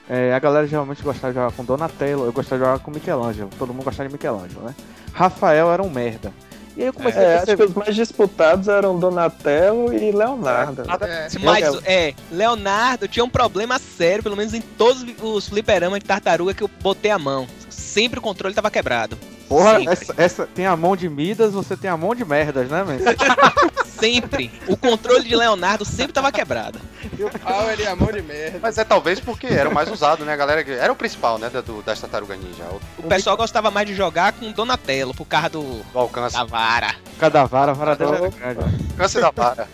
[0.09, 3.51] é, a galera geralmente gostava de jogar com Donatello, eu gostava de jogar com Michelangelo,
[3.59, 4.75] todo mundo gostava de Michelangelo, né?
[5.13, 6.33] Rafael era um merda.
[6.77, 7.65] E aí eu comecei É, a acho que perceber...
[7.65, 10.83] os mais disputados eram Donatello e Leonardo.
[10.83, 11.29] É.
[11.41, 16.53] Mas, é, Leonardo tinha um problema sério, pelo menos em todos os fliperamas de tartaruga
[16.53, 17.47] que eu botei a mão.
[17.71, 19.17] Sempre o controle tava quebrado.
[19.49, 22.83] Porra, essa, essa tem a mão de Midas, você tem a mão de merdas, né,
[22.83, 22.97] man?
[23.87, 24.51] Sempre.
[24.67, 26.79] O controle de Leonardo sempre tava quebrado.
[27.19, 28.59] E o Power e a mão de merda.
[28.61, 30.61] Mas é talvez porque era o mais usado, né, a galera?
[30.75, 32.65] Era o principal, né, da- do, das Tartaruga Ninja.
[32.99, 36.45] O, O pessoal gostava mais de jogar com Donatello, por causa do, o alcance, da
[36.45, 36.95] vara.
[37.19, 38.85] Cada vara, a vara dela era grande.
[38.91, 39.69] alcance da vara.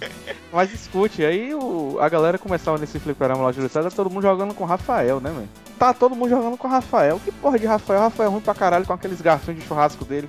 [0.52, 4.54] Mas escute, aí o, a galera começava nesse fliperama lá de César, todo mundo jogando
[4.54, 5.48] com Rafael, né, mano?
[5.78, 7.20] Tá todo mundo jogando com Rafael.
[7.22, 8.00] Que porra de Rafael?
[8.00, 10.28] Rafael é ruim pra caralho com aqueles garfinhos de churrasco dele.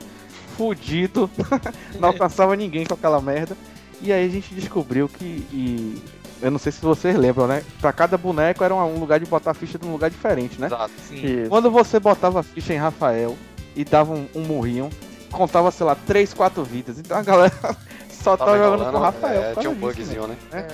[0.57, 1.29] Fudido.
[1.99, 3.55] Não alcançava ninguém com aquela merda.
[4.01, 5.25] E aí a gente descobriu que.
[5.51, 6.01] e
[6.39, 7.63] eu não sei se vocês lembram, né?
[7.81, 10.67] Pra cada boneco era um lugar de botar a ficha de um lugar diferente, né?
[10.67, 10.91] Exato.
[11.07, 11.47] Sim.
[11.49, 13.35] Quando você botava a ficha em Rafael
[13.75, 14.89] e dava um, um murrinho,
[15.31, 16.99] contava, sei lá, 3, 4 vidas.
[16.99, 17.53] Então a galera
[18.11, 19.43] só tava, Tava jogando com Rafael.
[19.43, 19.93] é, tinha um disso, né?
[19.93, 20.67] bugzinho, né?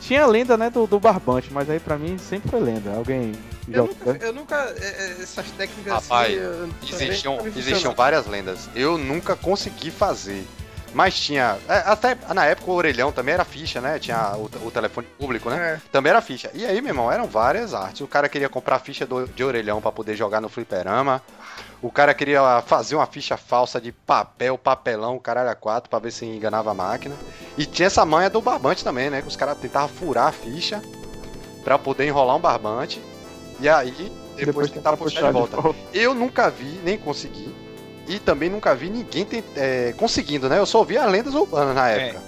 [0.00, 2.94] Tinha a lenda, né, do, do barbante, mas aí pra mim sempre foi lenda.
[2.94, 3.32] Alguém
[3.68, 6.40] Eu nunca, eu nunca é, é, essas técnicas Rapaz, assim.
[6.40, 8.68] eu- também Existiam, existiam várias lendas.
[8.74, 10.46] Eu nunca consegui fazer.
[10.94, 11.58] Mas tinha.
[11.68, 13.98] é, Até na época o orelhão também era ficha, né?
[13.98, 15.74] Tinha o, o telefone público, né?
[15.74, 15.80] É.
[15.92, 16.50] Também era ficha.
[16.54, 18.00] E aí, meu irmão, eram várias artes.
[18.00, 21.20] O cara queria comprar ficha do- de orelhão pra poder jogar no fliperama.
[21.82, 26.12] O cara queria fazer uma ficha falsa de papel, papelão, caralho a quatro, pra ver
[26.12, 27.14] se enganava a máquina.
[27.58, 29.20] E tinha essa manha do barbante também, né?
[29.20, 30.80] Que os caras tentavam furar a ficha
[31.62, 33.02] pra poder enrolar um barbante.
[33.60, 35.56] E aí, depois, tentar puxar de volta.
[35.94, 37.54] Eu nunca vi, nem consegui.
[38.08, 40.58] E também nunca vi ninguém tent- é, conseguindo, né?
[40.58, 42.08] Eu só ouvi as lendas urbanas na É.
[42.08, 42.22] época.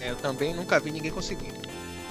[0.00, 1.54] É, eu também nunca vi ninguém conseguindo.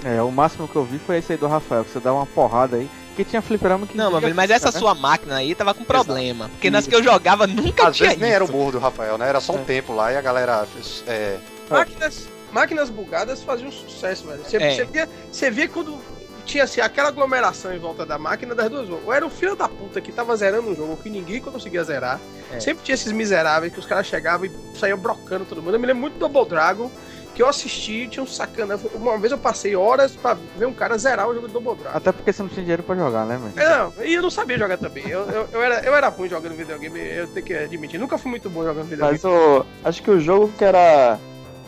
[0.04, 2.26] É, o máximo que eu vi foi esse aí do Rafael, que você dá uma
[2.26, 2.90] porrada aí.
[3.08, 3.96] Porque tinha fliperama que.
[3.96, 4.78] Não, vinha mas, mas essa né?
[4.78, 6.48] sua máquina aí tava com problema.
[6.48, 8.34] Porque nas que eu jogava nunca Às tinha vezes nem isso.
[8.42, 9.28] era o morro do Rafael, né?
[9.28, 9.64] Era só um É.
[9.64, 10.66] tempo lá e a galera.
[11.06, 11.38] É,
[11.70, 14.42] Máquinas, máquinas bugadas faziam sucesso, velho.
[14.44, 14.74] Você, É.
[14.74, 15.96] você via, você via quando
[16.44, 18.88] tinha assim, aquela aglomeração em volta da máquina das duas.
[18.88, 22.20] Ou era o filho da puta que tava zerando um jogo que ninguém conseguia zerar.
[22.52, 22.60] É.
[22.60, 25.74] Sempre tinha esses miseráveis que os caras chegavam e saíam brocando todo mundo.
[25.74, 26.90] Eu me lembro muito do Double Dragon.
[27.34, 28.78] Que eu assisti, tinha um sacana.
[28.94, 31.96] Uma vez eu passei horas pra ver um cara zerar o jogo do Double Dragon.
[31.96, 33.52] Até porque você não tinha dinheiro pra jogar, né, mano?
[33.56, 35.08] Não, e eu não sabia jogar também.
[35.08, 37.98] Eu, eu, eu era, eu era ruim jogando videogame, eu tenho que admitir.
[37.98, 39.18] Nunca fui muito bom jogando videogame.
[39.20, 41.18] Mas o, acho que o jogo que era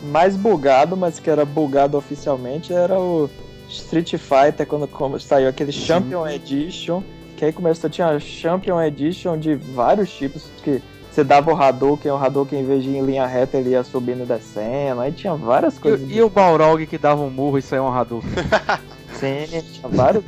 [0.04, 3.28] mais bugado, mas que era bugado oficialmente, era o
[3.76, 7.02] Street Fighter, quando como saiu aquele Champion Edition,
[7.36, 12.16] que aí começou, tinha Champion Edition de vários tipos, que você dava o Hadouken, o
[12.16, 15.34] Hadouken em vez de ir em linha reta, ele ia subindo e descendo, aí tinha
[15.34, 16.08] várias coisas.
[16.10, 18.30] E, e o Balrog que dava um murro e saiu um Hadouken?
[19.18, 20.22] Sim, tinha vários.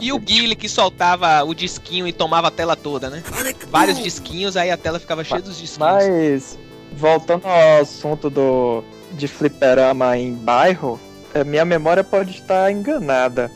[0.00, 3.22] E o Guile que soltava o disquinho e tomava a tela toda, né?
[3.68, 5.92] Vários disquinhos, aí a tela ficava cheia dos disquinhos.
[5.92, 6.58] Mas,
[6.92, 11.00] voltando ao assunto do, de fliperama em bairro,
[11.34, 13.50] é, minha memória pode estar enganada.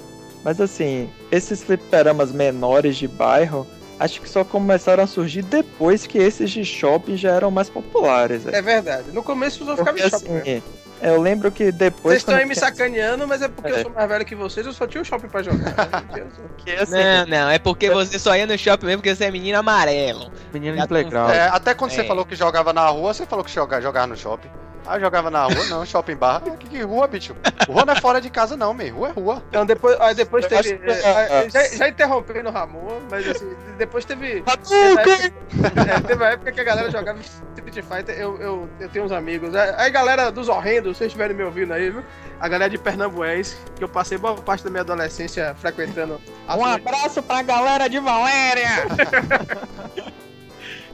[0.44, 3.66] Mas assim, esses fliperamas menores de bairro,
[3.98, 8.46] acho que só começaram a surgir depois que esses de shopping já eram mais populares.
[8.46, 9.10] É verdade.
[9.12, 10.38] No começo eu ficava em shopping.
[10.38, 10.62] assim,
[11.02, 12.02] eu lembro que depois.
[12.14, 13.82] Vocês estão aí me tinha- sacaneando, mas é porque eu É.
[13.82, 15.74] sou mais velho que vocês, eu só tinha o shopping pra jogar.
[16.58, 19.30] que, assim, Não, não, é porque você só ia no shopping mesmo porque você é
[19.30, 20.30] menino amarelo.
[20.52, 21.30] Menino de playground.
[21.30, 22.04] é, até quando você É.
[22.04, 24.48] falou que jogava na rua, você falou que joga, jogava no shopping.
[24.88, 26.40] Ah, eu jogava na rua, não, shopping bar.
[26.58, 27.36] Que, que rua, bicho?
[27.68, 28.94] Rua não é fora de casa, não, meu.
[28.94, 29.42] Rua é rua.
[29.48, 30.60] Então depois, aí depois teve.
[30.60, 34.42] acho que- é, é, já, já interrompendo o Ramon, mas assim, depois teve.
[34.46, 35.32] Hadouken!
[35.88, 39.12] É, teve uma época que a galera jogava Street Fighter, eu, eu, eu tenho uns
[39.12, 39.54] amigos.
[39.54, 42.04] Aí, aí, galera dos horrendos, vocês estiverem me ouvindo aí, viu?
[42.40, 46.20] A galera de Pernambués, que eu passei boa parte da minha adolescência frequentando.
[46.46, 48.68] as Um abraço pra galera de Valéria!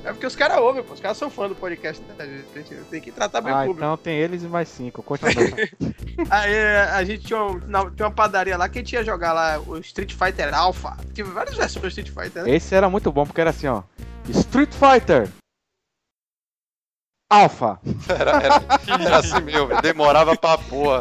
[0.04, 0.92] É porque os caras ouvem, pô.
[0.92, 2.74] Os caras são fãs do podcast da gente.
[2.90, 3.80] Tem que tratar bem o Ah, público.
[3.80, 5.02] então tem eles e mais cinco.
[5.02, 5.32] Continua.
[6.30, 6.54] Aí
[6.92, 9.58] a gente tinha, um, na- tinha uma padaria lá que a gente ia jogar lá
[9.58, 10.96] o Street Fighter Alpha.
[11.14, 12.50] Tive várias versões do Street Fighter, né?
[12.50, 13.82] Esse era muito bom, porque era assim, ó.
[14.28, 15.28] Street Fighter.
[17.34, 17.78] Alpha.
[18.08, 18.62] Era, era,
[19.04, 19.82] era assim mesmo, velho.
[19.82, 21.00] demorava pra porra.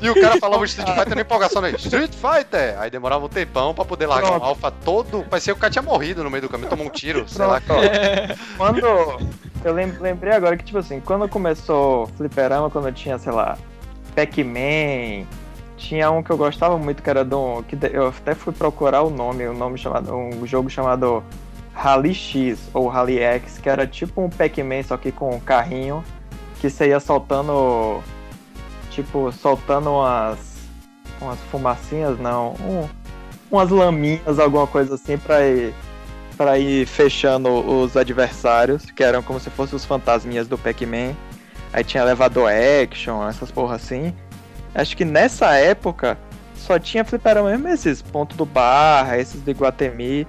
[0.00, 1.70] E o cara falava Street Fighter na empolgação, né?
[1.72, 2.76] Street Fighter!
[2.78, 4.42] Aí demorava um tempão pra poder largar Pronto.
[4.42, 5.24] um alfa todo.
[5.28, 7.60] Parecia que o cara tinha morrido no meio do caminho, tomou um tiro, sei lá.
[7.60, 8.36] Pronto, ó.
[8.56, 9.28] quando,
[9.64, 13.56] Eu lem- lembrei agora que, tipo assim, quando começou Fliperama, quando eu tinha, sei lá,
[14.16, 15.26] Pac-Man,
[15.76, 17.62] tinha um que eu gostava muito, que era do.
[17.68, 20.14] Que eu até fui procurar o nome, um nome chamado.
[20.14, 21.22] um jogo chamado
[21.74, 26.04] Rally X ou Rally X, que era tipo um Pac-Man, só que com um carrinho,
[26.60, 28.02] que você ia soltando.
[28.90, 30.38] Tipo, soltando umas.
[31.20, 32.54] umas fumacinhas, não.
[32.60, 32.88] um-
[33.50, 35.74] umas laminhas, alguma coisa assim, pra ir
[36.36, 41.14] para ir fechando os adversários, que eram como se fossem os fantasminhas do Pac-Man.
[41.72, 44.14] Aí tinha elevador action, essas porra assim.
[44.74, 46.18] Acho que nessa época
[46.56, 50.26] só tinha fliperama mesmo esses ponto do Barra, esses do Iguatemi.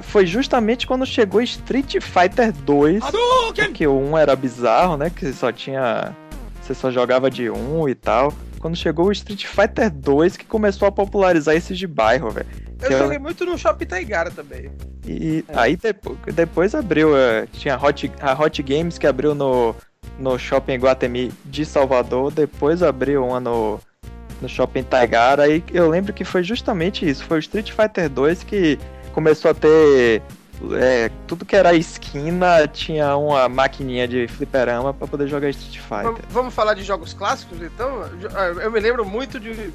[0.00, 3.02] Foi justamente quando chegou Street Fighter 2,
[3.74, 5.10] que o 1 era bizarro, né?
[5.10, 6.14] Que só tinha.
[6.62, 8.32] Você só jogava de 1 e tal.
[8.60, 12.46] Quando chegou o Street Fighter 2 que começou a popularizar esses de bairro, velho.
[12.80, 14.70] Eu eu- joguei muito no Shopping Taigara também.
[15.06, 19.74] E aí depois, depois abriu, eh, tinha Hot, a Hot Games que abriu no,
[20.18, 23.80] no Shopping Guatemi de Salvador, depois abriu uma no,
[24.40, 28.44] no Shopping Taigara, e eu lembro que foi justamente isso, foi o Street Fighter 2
[28.44, 28.78] que
[29.12, 30.22] começou a ter
[30.72, 36.24] eh, tudo que era esquina, tinha uma maquininha de fliperama pra poder jogar Street Fighter.
[36.30, 38.02] vamos falar de jogos clássicos, então?
[38.34, 39.72] Ah, Eu me lembro muito de.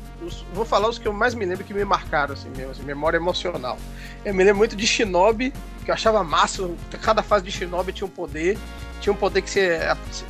[0.54, 3.18] vou falar os que eu mais me lembro que me marcaram, assim mesmo, assim, memória
[3.18, 3.78] emocional.
[4.24, 5.52] Eu me lembro muito de Shinobi,
[5.84, 6.70] que eu achava massa.
[7.02, 8.58] Cada fase de Shinobi tinha um poder.
[9.02, 9.80] Tinha um poder que você.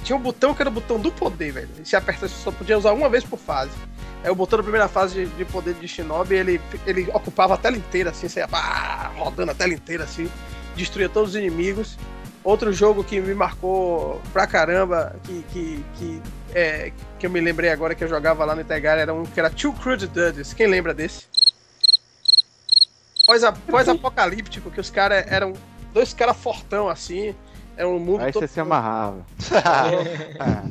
[0.03, 1.69] Tinha um botão que era o botão do poder, velho.
[1.82, 3.71] E se aperta, você só podia usar uma vez por fase.
[4.23, 7.58] Aí o botão da primeira fase de, de poder de Shinobi, ele, ele ocupava a
[7.58, 10.30] tela inteira, assim, você ia pá, rodando a tela inteira, assim,
[10.75, 11.97] destruía todos os inimigos.
[12.43, 16.21] Outro jogo que me marcou pra caramba, que, que, que,
[16.56, 19.39] é, que eu me lembrei agora que eu jogava lá no Itegar, era um que
[19.39, 20.53] era Two Crude Dudes.
[20.53, 21.25] Quem lembra desse?
[23.25, 25.53] Pós- Pós-apocalíptico, que os caras eram
[25.93, 27.36] dois caras fortão assim.
[27.77, 29.23] Era um mundo Aí você se amarrava.
[29.63, 30.63] Ah,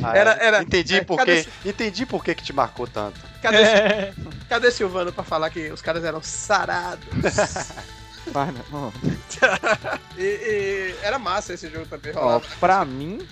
[0.14, 1.50] Era- era- entendi é, por cadê quê.
[1.68, 3.20] Entendi por que que te marcou tanto.
[3.42, 4.12] Cadê,
[4.48, 7.04] cadê Silvano pra falar que os caras eram sarados?
[8.72, 8.92] Não.
[10.18, 12.44] E, e era massa esse jogo também, Ó, rolava.
[12.58, 13.26] pra mim,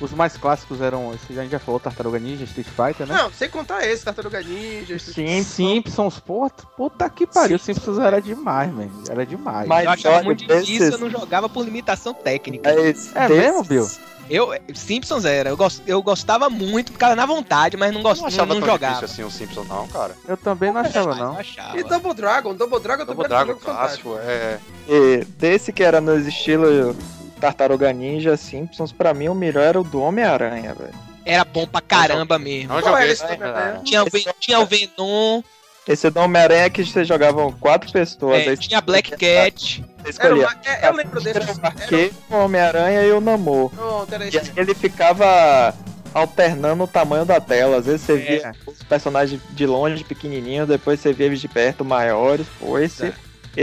[0.00, 1.12] os mais clássicos eram.
[1.14, 3.14] esse A gente já falou Tartaruga Ninja, Street Fighter, né?
[3.16, 4.98] Não, sem contar esse, Tartaruga Ninja.
[4.98, 7.58] Sim, Simpsons, pô, puta que pariu.
[7.58, 8.90] Simpsons era demais, velho.
[9.08, 9.66] Era demais.
[9.68, 12.70] Mas Eu achava muito difícil, desses- eu não jogava por limitação técnica.
[12.70, 13.88] É, esse- É desses- mesmo, Bill?
[14.30, 18.16] Eu, Simpsons era, eu, gos- eu gostava muito, ficava na vontade, mas não, Eu gost,
[18.20, 19.04] não não, achava não jogava.
[19.06, 20.14] assim o Simpson, não, cara.
[20.28, 21.38] Eu também não achava, eu não.
[21.38, 21.78] achava.
[21.80, 24.58] E Double Dragon, Double Dragon Double também era um Dragon clássico, é.
[24.86, 26.94] E desse que era nos estilos
[27.38, 30.94] Tartaruga Ninja, Simpsons, pra mim o melhor era o do Homem-Aranha, velho.
[31.24, 32.72] Era bom pra caramba mesmo.
[32.72, 33.38] Não joguei era esse também?
[33.74, 33.84] não.
[33.84, 35.42] Tinha, o Ven- tinha o Venom,
[35.86, 38.46] Esse do Homem-Aranha que vocês jogavam quatro pessoas.
[38.46, 39.84] é, aí tinha Black Cat.
[40.00, 41.38] Era escolhia uma- é, eu lembro desse.
[41.60, 43.70] o Arqueiro, o Homem-Aranha e o Namor.
[43.70, 44.52] Pronto, era E esse.
[44.56, 45.74] ele ficava
[46.14, 47.76] alternando o tamanho da tela.
[47.78, 48.16] Às vezes você É.
[48.16, 52.46] via os personagens de longe, pequenininhos, depois você via eles de perto, maiores.
[52.60, 53.12] Pô, esse, É.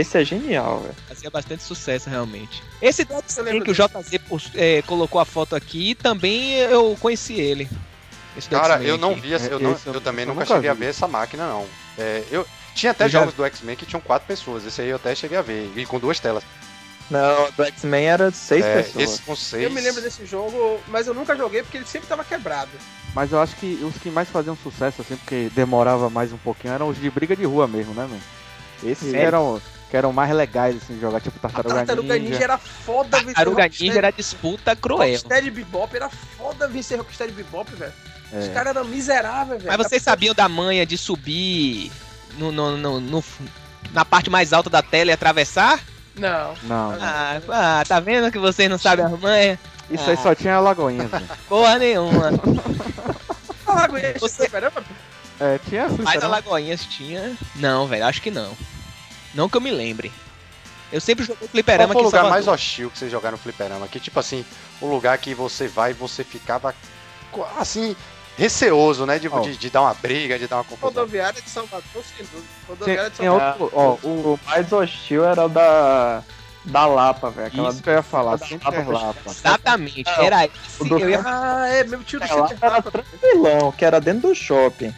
[0.00, 0.94] esse é genial, velho.
[1.08, 2.62] Fazia bastante sucesso, realmente.
[2.80, 3.22] Esse Dead
[3.64, 4.20] que o JZ
[4.54, 7.68] é, colocou a foto aqui, também eu conheci ele.
[8.50, 10.68] Cara, eu não vi, essa- eu, não- Esse eu- eu também eu nunca nunca cheguei
[10.68, 10.80] a vi.
[10.80, 11.66] ver essa máquina, não.
[11.98, 14.66] É, eu tinha até Eu já- jogos do X-Men que tinham quatro pessoas.
[14.66, 15.70] Esse aí eu até cheguei a ver.
[15.74, 16.44] E com duas telas.
[17.10, 19.04] Não, do X-Men era seis É, pessoas.
[19.10, 19.62] esse com seis.
[19.64, 22.70] Eu me lembro desse jogo, mas eu nunca joguei porque ele sempre tava quebrado.
[23.14, 26.74] Mas eu acho que os que mais faziam sucesso, assim, porque demorava mais um pouquinho,
[26.74, 28.20] eram os de briga de rua mesmo, né, mano?
[28.84, 29.26] Esses Sério?
[29.26, 33.22] eram, que eram mais legais, assim, de jogar, tipo A Tartaruga, Tartaruga Ninja, era foda
[33.22, 35.08] Tartaruga Rocksteady- Ninja era disputa cruel.
[35.12, 37.92] Rocksteady Bebop era foda vencer Rocksteady Bebop, velho.
[38.32, 38.48] Os É.
[38.48, 39.76] caras eram miseráveis, velho.
[39.78, 41.92] Mas vocês sabiam da manha de subir
[42.36, 43.24] no, no- no- no-
[43.92, 45.78] na parte mais alta da tela e atravessar?
[46.16, 46.54] Não.
[46.64, 49.58] Não, Ah, ah, tá vendo que vocês não sabem as manhas?
[49.90, 51.26] isso aí só tinha Lagoinhas, velho.
[51.48, 52.30] Porra nenhuma.
[53.68, 54.48] Ah, Lagoinha, Você-
[55.40, 56.28] É, tinha Mas a fliperama.
[56.28, 57.36] Lagoinhas tinha.
[57.56, 58.56] Não, velho, acho que não.
[59.36, 60.10] Não que eu me lembre.
[60.92, 63.42] Eu sempre joguei Qual fliperama foi aqui o lugar mais hostil que vocês jogaram no
[63.42, 63.86] fliperama?
[63.86, 64.44] Que tipo assim,
[64.80, 66.74] o lugar que você vai e você ficava
[67.58, 67.94] assim,
[68.38, 69.18] receoso, né?
[69.18, 69.40] De, Ó.
[69.40, 70.88] de, de dar uma briga, de dar uma confusão.
[70.88, 71.82] rodoviária de Salvador,
[72.16, 72.48] sem dúvida.
[72.68, 73.62] Rodoviária de Salvador.
[73.62, 76.22] outro, ó, o, O mais hostil era o da,
[76.64, 77.48] da Lapa, velho.
[77.48, 79.18] Aquela isso que eu ia falar, da sempre é Lapa.
[79.30, 80.54] Exatamente, Não, era esse.
[80.80, 81.22] o do- Eu ia...
[81.26, 82.90] Ah, é, meu tio do É, era Papa.
[82.92, 84.94] tranquilão, que era dentro do shopping.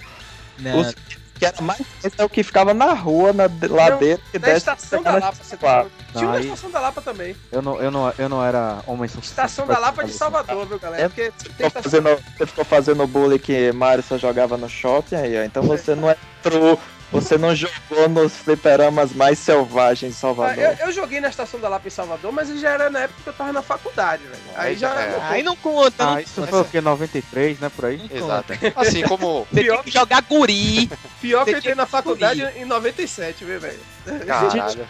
[0.58, 0.94] Não, Os-
[1.38, 4.46] que era mais esse é o que ficava na rua, na de- ladeira, que Na
[4.46, 7.36] desce estação pra da Lapa, você tá Tinha uma estação da Lapa também.
[7.52, 9.30] Eu não, eu não, eu não era homem suficiente.
[9.30, 11.04] Estação da Lapa de Salvador, viu, galera?
[11.04, 11.82] É, Porque Ficou estação...
[11.90, 15.44] fazendo, você ficou fazendo bullying que Mario só jogava no shopping aí, ó.
[15.44, 16.78] Então você não entrou
[17.10, 20.62] Você não jogou nos fliperamas mais selvagens em Ah, Salvador.
[20.62, 23.28] eu, eu joguei na estação da Lapa em Salvador, mas já era na época que
[23.30, 24.42] eu tava na faculdade, velho.
[24.54, 25.00] Aí já.
[25.00, 25.18] É.
[25.22, 26.80] Aí não conta, não Ah, isso foi o que?
[26.82, 27.70] 93, né?
[27.74, 28.10] Por aí?
[28.12, 28.52] Exato.
[28.76, 29.46] Assim como.
[29.50, 30.90] Você tem Pior- que jogar guri.
[31.20, 33.80] Pior que eu entrei na faculdade em 97, viu, velho?
[34.26, 34.86] Caralho.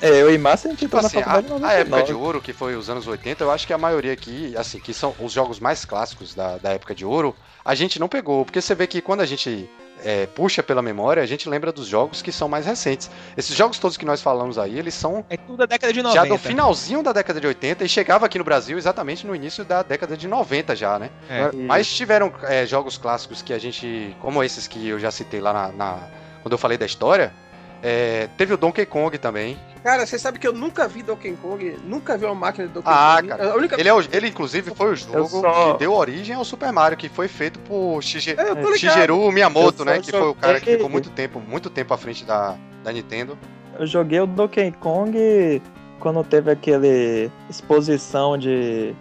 [0.00, 2.12] É, eu e Márcia a gente Tipo na assim, faculdade em a, a época de
[2.12, 2.24] 99.
[2.24, 5.14] ouro, que foi os anos 80, eu acho que a maioria aqui, assim, que são
[5.18, 8.44] os jogos mais clássicos da, da época de ouro, a gente não pegou.
[8.44, 9.68] Porque você vê que quando a gente
[10.04, 13.10] é, puxa pela memória, a gente lembra dos jogos que são mais recentes.
[13.36, 16.14] Esses jogos todos que nós falamos aí, eles são É tudo da década de 90.
[16.20, 19.64] já do finalzinho da década de 80 e chegava aqui no Brasil exatamente no início
[19.64, 21.10] da década de 90 já, né?
[21.28, 21.50] É.
[21.54, 25.52] Mas tiveram é, jogos clássicos que a gente, como esses que eu já citei lá
[25.52, 25.98] na, na-
[26.42, 27.32] quando eu falei da história,
[27.82, 29.58] é, teve o Donkey Kong também.
[29.82, 32.88] Cara, você sabe que eu nunca vi Donkey Kong, nunca vi uma máquina de Donkey
[32.88, 33.28] Ah, Kong.
[33.28, 33.50] cara.
[33.50, 33.80] A única...
[33.80, 36.96] Ele, é o- ele, inclusive, foi o jogo só- que deu origem ao Super Mario,
[36.96, 38.78] que foi feito por Shige- É.
[38.78, 39.96] Shigeru Miyamoto, né?
[39.96, 42.92] só Que foi o cara que ficou muito tempo, muito tempo à frente da, da
[42.92, 43.36] Nintendo.
[43.78, 45.60] Eu joguei o Donkey Kong
[45.98, 48.94] quando teve aquele exposição de,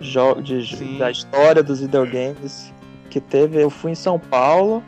[0.00, 2.72] jo de da história dos videogames
[3.10, 3.62] que teve.
[3.62, 4.82] Eu fui em São Paulo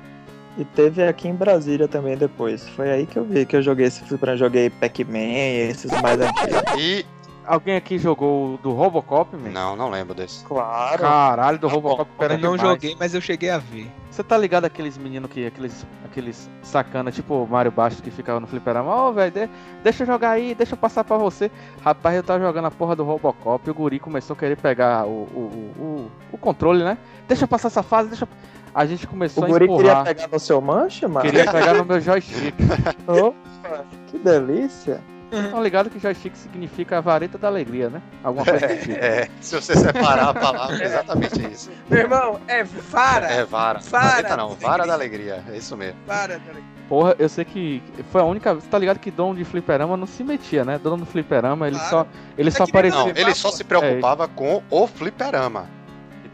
[0.57, 2.69] e teve aqui em Brasília também depois.
[2.71, 6.63] Foi aí que eu vi que eu joguei esse fliperama, joguei Pac-Man, esses mais antigos.
[6.79, 7.05] E.
[7.49, 9.51] Alguém aqui jogou o do Robocop, man?
[9.51, 10.45] Não, não lembro desse.
[10.45, 10.99] Claro.
[11.01, 12.73] Caralho, do Ah, Robocop bom, era Eu não demais.
[12.73, 13.89] joguei, mas eu cheguei a ver.
[14.11, 18.41] Você tá ligado aqueles meninos que, aqueles, aqueles sacana, tipo o Mário Bastos que ficava
[18.41, 19.49] no fliperama, ó, velho, de-
[19.85, 21.49] deixa eu jogar aí, deixa eu passar pra você.
[21.85, 25.07] Rapaz, eu tava jogando a porra do Robocop e o guri começou a querer pegar
[25.07, 25.39] o, o,
[25.79, 26.99] o, o- o controle, né?
[27.29, 28.29] Deixa eu passar essa fase, deixa eu...
[28.77, 30.05] A gente O começou a guri queria empurrar.
[30.05, 31.25] pegar no seu mancha, mano?
[31.25, 32.55] Queria pegar no meu joystick.
[33.09, 35.01] Opa, que delícia.
[35.33, 38.03] Estão ligados que joystick significa a vareta da alegria, né?
[38.23, 38.99] Alguma coisa desse tipo.
[39.03, 41.71] É, se você separar a palavra, é exatamente isso.
[41.89, 43.27] Meu irmão, é vara.
[43.27, 43.81] É vara.
[43.81, 45.35] Vara Vareta não, da vara da alegria.
[45.37, 45.55] alegria.
[45.55, 45.99] É isso mesmo.
[46.07, 46.63] Vara, peraí.
[46.89, 48.55] Porra, eu sei que foi a única.
[48.55, 50.79] Você tá ligado que dono de fliperama não se metia, né?
[50.79, 51.91] Dono do fliperama, ele Claro.
[51.91, 52.07] só.
[52.39, 53.01] Ele É só aparecia.
[53.01, 55.75] Não, ele só se preocupava com o fliperama.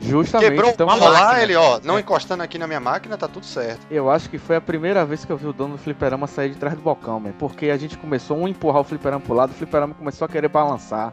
[0.03, 0.51] Justamente.
[0.51, 1.43] Quebrou então, uma lá, máquina.
[1.43, 3.87] ele, ó, não encostando aqui na minha máquina, tá tudo certo.
[3.91, 6.51] Eu acho que foi a primeira vez que eu vi o dono do fliperama sair
[6.51, 9.35] de trás do balcão, man, porque a gente começou um a empurrar o fliperama pro
[9.35, 11.13] lado, o fliperama começou a querer balançar.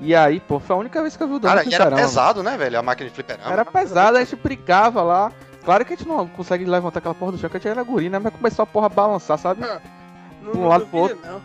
[0.00, 1.74] E aí, pô, foi a única vez que eu vi o dono Cara, do e
[1.74, 2.08] era fliperama.
[2.08, 2.78] pesado, né, velho?
[2.78, 3.50] A máquina de fliperama.
[3.50, 5.32] Era pesado, a gente brigava lá.
[5.64, 7.82] Claro que a gente não consegue levantar aquela porra do chão, que a gente era
[7.82, 8.18] guri, né?
[8.18, 9.62] Mas começou a porra a balançar, sabe?
[10.42, 11.40] Não, Um lado pro não.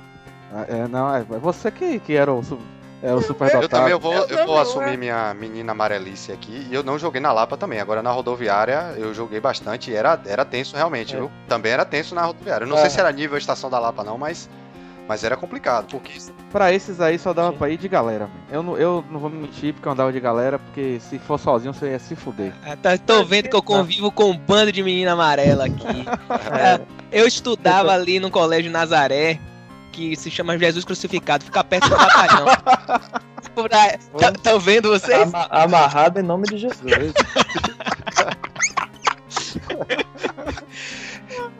[0.53, 2.43] Ah, É, não, é você que, que era o,
[3.03, 4.97] era o super Eu também eu vou, Eu vou assumir é.
[4.97, 6.67] minha menina amarelice aqui.
[6.69, 7.79] E eu não joguei na Lapa também.
[7.79, 11.17] Agora na rodoviária eu joguei bastante e era, era tenso realmente, É.
[11.17, 11.31] viu?
[11.47, 12.65] Também era tenso na rodoviária.
[12.65, 12.81] Eu não É.
[12.81, 14.49] sei se era nível estação da Lapa, não, mas,
[15.07, 15.87] mas era complicado.
[15.89, 16.11] Porque
[16.51, 17.57] Pra esses aí só dava Sim.
[17.57, 18.29] pra ir de galera.
[18.51, 21.39] Eu não, eu não vou me mentir porque eu andava de galera, porque se for
[21.39, 22.53] sozinho você ia se fuder.
[22.65, 26.05] Ah, tá- tô vendo que eu convivo com um bando de menina amarela aqui.
[26.53, 26.79] É,
[27.11, 29.39] Eu estudava ali no colégio Nazaré,
[29.91, 32.45] que se chama Jesus Crucificado, fica perto do batalhão.
[33.53, 35.21] Pra- tá- Tão vendo vocês?
[35.27, 36.81] ama- amarrado em nome de Jesus.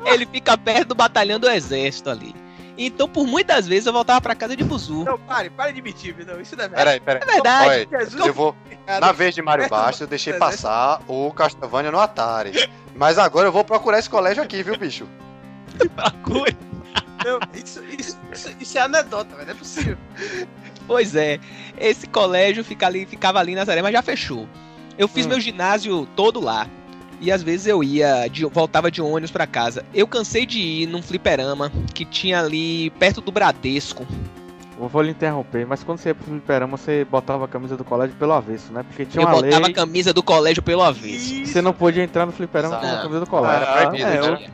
[0.06, 2.36] Ele fica perto do batalhão do exército ali.
[2.78, 5.04] Então, por muitas vezes, eu voltava pra casa de buzu.
[5.04, 6.40] Não, pare, pare de mentir, não.
[6.42, 7.00] Isso não é verdade.
[7.02, 7.22] Peraí, peraí.
[7.22, 7.88] É verdade.
[7.92, 8.56] Olha, Jesus eu vou.
[9.00, 12.70] Na vez de Mário Bastos, eu deixei passar o Castlevania no Atari.
[12.96, 15.08] Mas agora eu vou procurar esse colégio aqui, viu, bicho?
[15.96, 16.58] Bagulho.
[17.26, 19.46] Não, isso, isso, isso, isso é anedota, velho.
[19.48, 19.98] Não é possível.
[20.88, 21.40] Pois é,
[21.80, 24.48] esse colégio fica ali, ficava ali em Nazaré, mas já fechou.
[24.98, 25.30] Eu fiz Hum.
[25.30, 26.68] meu ginásio todo lá.
[27.20, 29.86] E às vezes eu ia, de- voltava de ônibus pra casa.
[29.94, 34.08] Eu cansei de ir num fliperama que tinha ali perto do Bradesco.
[34.80, 37.84] Eu vou lhe interromper, mas quando você ia pro fliperama, você botava a camisa do
[37.84, 38.82] colégio pelo avesso, né?
[38.82, 41.46] Porque tinha eu uma botava lei a camisa do colégio pelo avesso.
[41.46, 43.62] você não podia entrar no fliperama com a camisa do colégio.
[43.68, 44.50] Era proibido, é, né?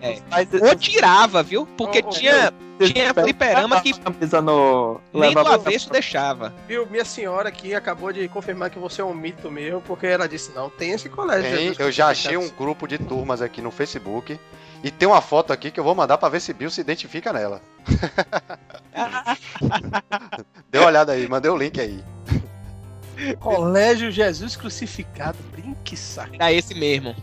[0.00, 0.18] É.
[0.30, 1.66] Mas Ou tirava, viu?
[1.76, 6.52] Porque ô, tinha, tinha fliperama que camisa no nem do avesso deixava.
[6.66, 10.28] Viu, minha senhora aqui acabou de confirmar que você é um mito mesmo, porque ela
[10.28, 11.56] disse, não, tem esse colégio.
[11.56, 14.38] Tem, eu já achei um grupo de turmas aqui no Facebook.
[14.82, 17.32] E tem uma foto aqui que eu vou mandar pra ver se Bill se identifica
[17.32, 17.62] nela.
[20.70, 22.04] Dê uma olhada aí, mandei o link aí.
[23.40, 26.34] Colégio Jesus Crucificado, brinque saco.
[26.34, 27.16] Era esse mesmo.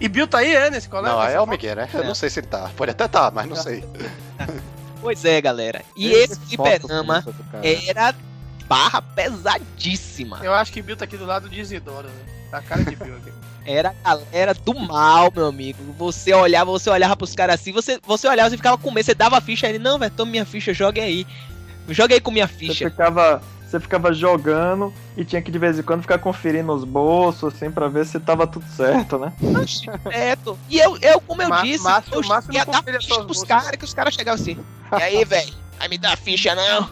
[0.00, 1.16] E Bill tá aí, é, nesse colégio?
[1.16, 1.46] Não, é o?
[1.46, 1.88] Miguel, né?
[1.92, 2.70] Eu não sei se ele tá.
[2.76, 3.84] Pode até tá, mas não sei.
[5.00, 5.82] Pois é, galera.
[5.96, 7.24] E esse Foto fliperama
[7.62, 8.12] era
[8.66, 10.40] barra pesadíssima.
[10.42, 12.48] Eu acho que Bill tá aqui do lado de Isidoro, né?
[12.50, 13.32] Tá a cara de Bill aqui.
[13.64, 15.78] Era a galera do mal, meu amigo.
[15.98, 19.14] Você olhava, você olhava pros caras assim, você, você olhava, você ficava com medo, você
[19.14, 21.26] dava a ficha aí, não, velho, toma minha ficha, jogue aí.
[21.90, 22.90] Joga aí com minha Você ficha.
[22.90, 27.52] ficava, você ficava jogando e tinha que de vez em quando ficar conferindo os bolsos,
[27.54, 29.32] assim, pra ver se tava tudo certo, né?
[30.10, 30.58] Certo.
[30.70, 33.70] E eu, eu como eu Ma- disse, Márcio- eu Márcio ia dar ficha pros caras,
[33.72, 34.58] que os caras chegavam assim.
[34.98, 35.52] E aí, velho?
[35.78, 36.88] Vai me dar ficha, não?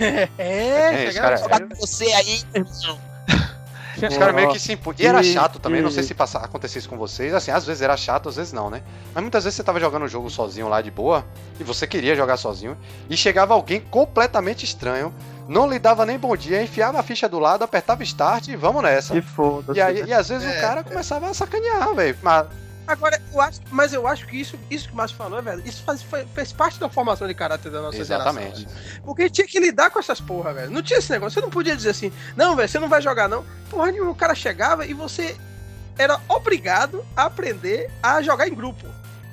[0.00, 1.68] É, É, chegaram cara, Jogar sério.
[1.68, 2.98] com você aí, irmão.
[4.08, 4.96] Os caras meio que se impunham.
[4.98, 7.32] E era chato também, não sei se passa, acontecia isso com vocês.
[7.34, 8.82] Assim, às vezes era chato, às vezes não, né?
[9.14, 11.24] Mas muitas vezes você tava jogando o jogo sozinho lá de boa,
[11.58, 12.76] e você queria jogar sozinho,
[13.08, 15.12] e chegava alguém completamente estranho,
[15.48, 18.82] não lhe dava nem bom dia, enfiava a ficha do lado, apertava start e vamos
[18.82, 19.16] nessa.
[19.16, 19.78] E foda-se.
[19.78, 20.58] E, aí, e às vezes É.
[20.58, 22.16] o cara começava a sacanear, velho.
[22.22, 22.46] Mas
[22.86, 25.82] Agora, eu acho, mas eu acho que isso, isso que o Márcio falou, velho, isso
[25.82, 28.58] faz, foi- fez parte da formação de caráter da nossa Exatamente.
[28.60, 28.82] geração.
[28.82, 29.02] velho.
[29.04, 30.70] Porque tinha que lidar com essas porra, velho.
[30.70, 31.34] Não tinha esse negócio.
[31.34, 33.44] Você não podia dizer assim, não, velho, você não vai jogar, não.
[33.70, 35.36] Porra nenhuma, o cara chegava e você
[35.96, 38.84] era obrigado a aprender a jogar em grupo.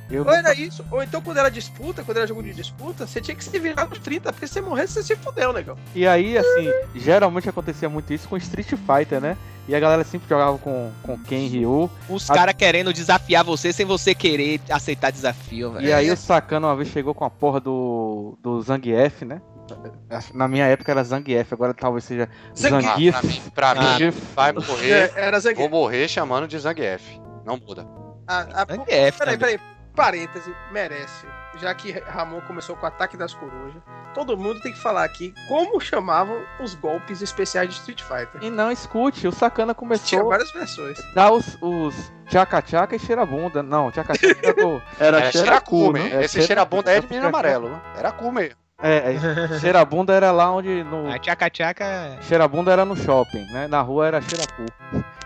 [0.09, 3.21] Eu Ou era isso, ou então quando era disputa, quando era jogo de disputa, você
[3.21, 5.77] tinha que se virar nos 30, porque se você morresse, você se fudeu, negão.
[5.95, 9.37] E aí, assim, geralmente acontecia muito isso com Street Fighter, né?
[9.67, 11.89] E a galera sempre jogava com, com Ken Ryu.
[12.09, 15.85] Os A- caras querendo desafiar você sem você querer aceitar desafio, velho.
[15.87, 19.41] E aí o Sacana uma vez chegou com a porra do, do Zangief, né?
[20.33, 23.15] Na minha época era Zangief, agora talvez seja Zangief.
[23.15, 23.51] ah, Zangief.
[23.51, 24.91] pra mim, pra mim vai morrer.
[24.91, 25.59] É, era Zangief.
[25.61, 27.03] Vou morrer chamando de Zangief.
[27.45, 27.87] Não muda.
[28.27, 29.57] A, a, Zangief Peraí, também.
[29.57, 29.59] peraí.
[29.95, 31.25] Parêntese, merece.
[31.61, 33.81] Já que Ramon começou com o ataque das corujas,
[34.15, 38.41] todo mundo tem que falar aqui como chamavam os golpes especiais de Street Fighter.
[38.41, 40.97] E não, escute, o Sacana Tinha começou a várias versões.
[41.13, 43.61] dar os, os tchaca-tchaca e cheira-bunda.
[43.61, 44.81] Não, tchaca-tchaca era do...
[44.99, 45.99] Era, Era Xeracu, Xeracu, né?
[46.09, 46.23] né?
[46.23, 47.69] Esse Cheira- cheirabunda é de menino amarelo.
[47.69, 47.81] né?
[47.97, 48.55] Era cu mesmo.
[48.83, 50.83] É, é, cheira-bunda era lá onde...
[50.83, 52.17] No, A tchaca-tchaca.
[52.21, 53.67] cheira-bunda era no shopping, né?
[53.67, 54.65] Na rua era cheiracu.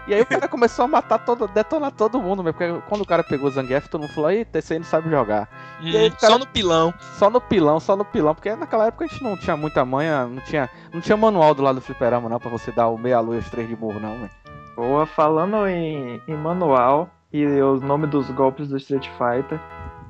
[0.08, 3.06] E aí o cara começou a matar todo, detonar todo mundo, mesmo, porque quando o
[3.08, 5.50] cara pegou o Zangief, todo mundo falou, eita, esse aí não sabe jogar.
[5.82, 6.94] E aí, Hum, cara- Só no pilão.
[7.18, 10.26] Só no pilão, só no pilão, porque naquela época a gente não tinha muita manha,
[10.28, 13.20] não tinha, não tinha manual do lado do fliperama não, pra você dar o meia
[13.20, 14.30] lua e os três de burro não, velho.
[14.76, 19.60] Boa, falando em, em manual e os nomes dos golpes do Street Fighter,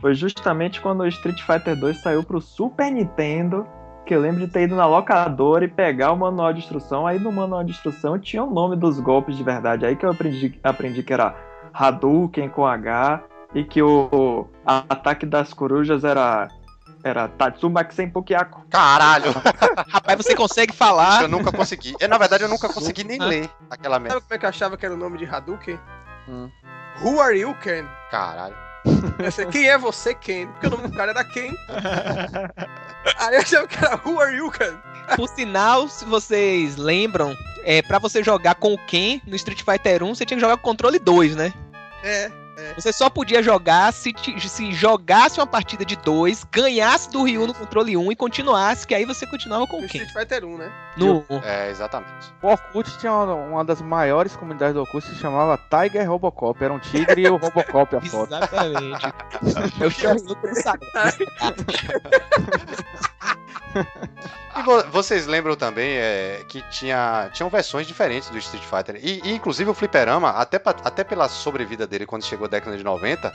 [0.02, 3.66] foi justamente quando o Street Fighter 2 saiu pro Super Nintendo
[4.06, 7.08] que eu lembro de ter ido na locadora e pegar o manual de instrução.
[7.08, 9.86] Aí no manual de instrução tinha o nome dos golpes de verdade.
[9.86, 11.36] Aí que eu aprendi, aprendi que era
[11.74, 16.48] Hadouken com H e que o, o ataque das corujas era
[17.04, 18.66] era Tatsumaki Senpokyaku.
[18.70, 19.32] Caralho!
[19.90, 21.22] Rapaz, você consegue falar.
[21.22, 21.94] eu nunca consegui.
[22.00, 24.16] Eu, na verdade, eu nunca consegui nem ler aquela merda.
[24.16, 25.80] Sabe como é que eu achava que era o nome de Hadouken?
[26.28, 26.50] Hum.
[27.04, 27.86] Who are you, Ken?
[28.10, 28.65] Caralho.
[29.52, 30.48] Quem é você, Ken?
[30.48, 31.54] Porque o nome do cara era Ken.
[33.18, 34.74] Aí eu achava que era Who are you, Ken?
[35.16, 40.04] Por sinal, se vocês lembram, é, pra você jogar com o Ken no Street Fighter
[40.04, 41.54] 1, você tinha que jogar com o controle 2, né?
[42.04, 42.32] É.
[42.76, 47.54] Você só podia jogar se, se jogasse uma partida de 2, ganhasse do Ryu no
[47.54, 49.86] controle 1 e continuasse, que aí você continuava com o.
[49.86, 50.72] Street Fighter 1, né?
[50.98, 52.34] No É, exatamente.
[52.42, 56.64] O Orkut tinha uma, uma das maiores comunidades do Orkut que se chamava Tiger Robocop,
[56.64, 58.34] era um tigre e o Robocop a foto.
[58.34, 59.06] Exatamente.
[59.80, 60.86] Eu chamo no saco.
[64.58, 68.96] E vo- vocês lembram também é, que tinha, tinham versões diferentes do Street Fighter.
[69.04, 72.78] E, e, inclusive o Fliperama, até, pa- até pela sobrevida dele quando chegou a década
[72.78, 73.34] de 90,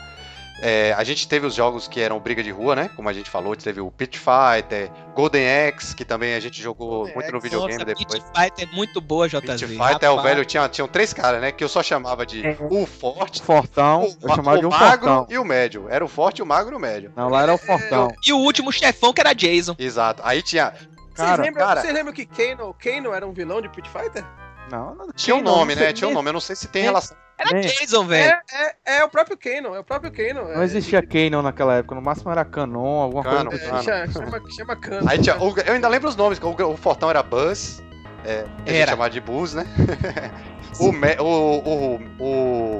[0.63, 2.91] é, a gente teve os jogos que eram briga de rua, né?
[2.95, 6.89] Como a gente falou, teve o Pit Fighter, Golden Axe, que também a gente jogou
[7.07, 7.49] Golden muito no Axe.
[7.49, 8.23] videogame Nossa, depois.
[8.23, 9.41] Pit Fighter é muito boa, JZ.
[9.41, 11.51] Pit Fighter é o velho, tinha, tinham três caras, né?
[11.53, 12.57] Que eu só chamava de É.
[12.61, 15.27] o forte, Fortão, o, eu ma- chamava de o um magro fortão.
[15.31, 15.87] e o médio.
[15.89, 17.13] Era o forte, o magro e o médio.
[17.17, 18.09] Não, lá era o Fortão.
[18.27, 19.75] E o último chefão que era Jason.
[19.79, 20.21] Exato.
[20.25, 20.73] Aí tinha.
[21.15, 21.81] Cara, vocês, lembram, cara.
[21.81, 24.25] vocês lembram que Kano, Kano era um vilão de Pit Fighter?
[24.71, 25.93] Não, não Tinha um nome, né?
[25.93, 26.29] Tinha um nome.
[26.29, 27.17] Eu não sei se tem relação.
[27.41, 28.31] Era Nem- Jason, velho.
[28.31, 30.47] É, é, é o próprio Kano, é o próprio Kano.
[30.53, 33.87] Não existia Canon naquela época, no máximo era Canon, alguma Canon, coisa do É, tipo.
[34.15, 34.31] Canon.
[34.31, 35.09] chama, chama, Kano.
[35.11, 37.83] Aí tinha, o- eu ainda lembro os nomes, o, o Fortão era Buzz,
[38.25, 38.91] é, que a gente Era.
[38.93, 39.65] chamava de Buzz, né?
[40.79, 42.01] o, me- o, o,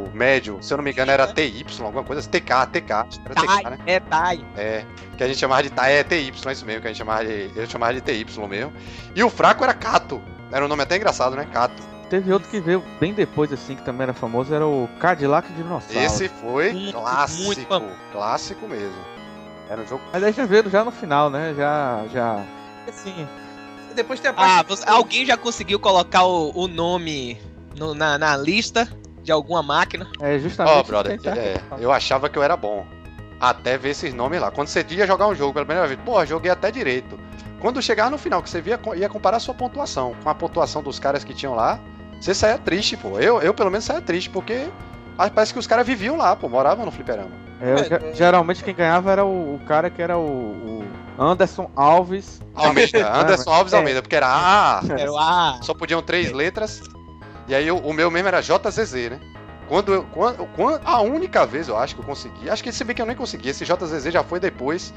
[0.05, 2.93] o médio, se eu não me engano, era TY, alguma coisa assim, TK, TK,
[3.25, 3.79] era TK, né?
[3.87, 4.45] É Tai.
[4.57, 4.85] É,
[5.17, 7.25] que a gente chamava de Tai, é TY, é isso mesmo, que a gente chamava
[7.25, 8.73] de, eu chamava de TY mesmo.
[9.15, 10.21] E o fraco era Cato,
[10.53, 11.47] era um nome até engraçado, né?
[11.53, 11.83] Cato.
[12.11, 16.05] Teve outro que veio bem depois, assim, que também era famoso, era o Cadillac Dinossauro.
[16.07, 17.69] Esse foi Muito, clássico, muito
[18.13, 18.99] clássico mesmo.
[19.69, 21.55] Era um jogo Mas aí já veio já no final, né?
[21.57, 22.05] Já.
[22.13, 22.45] já...
[22.89, 23.29] Assim,
[23.95, 24.51] Depois tem a parte.
[24.51, 27.41] Ah, você- alguém já conseguiu colocar o, o nome
[27.79, 28.89] no- na, na lista
[29.23, 30.09] de alguma máquina?
[30.21, 30.75] é justamente.
[30.75, 31.83] Ó, isso que brother, tá é, falando.
[31.85, 32.85] eu achava que eu era bom.
[33.39, 34.51] Até ver esses nomes lá.
[34.51, 37.17] Quando você ia jogar um jogo pela primeira vez, porra, joguei até direito.
[37.61, 40.83] Quando chegar no final, que você via, ia comparar a sua pontuação com a pontuação
[40.83, 41.79] dos caras que tinham lá,
[42.21, 43.19] você saía triste, pô.
[43.19, 44.69] Eu, eu pelo menos saía triste, porque
[45.35, 47.31] parece que os caras viviam lá, pô, moravam no fliperama.
[47.61, 48.15] É, É, é.
[48.15, 50.85] geralmente quem ganhava era o, o cara que era o, o
[51.19, 52.41] Anderson Alves.
[52.55, 53.77] Almeida, Anderson Alves É.
[53.77, 55.59] Almeida, porque era A, Era o A.
[55.63, 56.83] só podiam três letras.
[57.49, 59.21] E aí o, o meu mesmo era JZZ, né?
[59.69, 60.05] Quando eu.
[60.05, 62.49] Quando, quando- a única vez eu acho que eu consegui.
[62.51, 63.51] Acho que se bem que eu nem consegui.
[63.51, 64.93] Esse JZZ já foi depois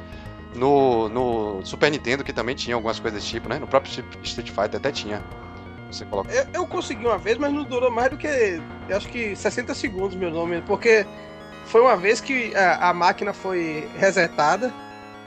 [0.56, 3.60] no, no Super Nintendo, que também tinha algumas coisas desse tipo, né?
[3.60, 5.22] No próprio Street Fighter até tinha.
[5.94, 6.32] Você coloca.
[6.32, 9.74] Eu, eu consegui uma vez, mas não durou mais do que, eu acho que 60
[9.74, 11.06] segundos meu nome, porque
[11.66, 14.74] foi uma vez que a, a máquina foi resetada,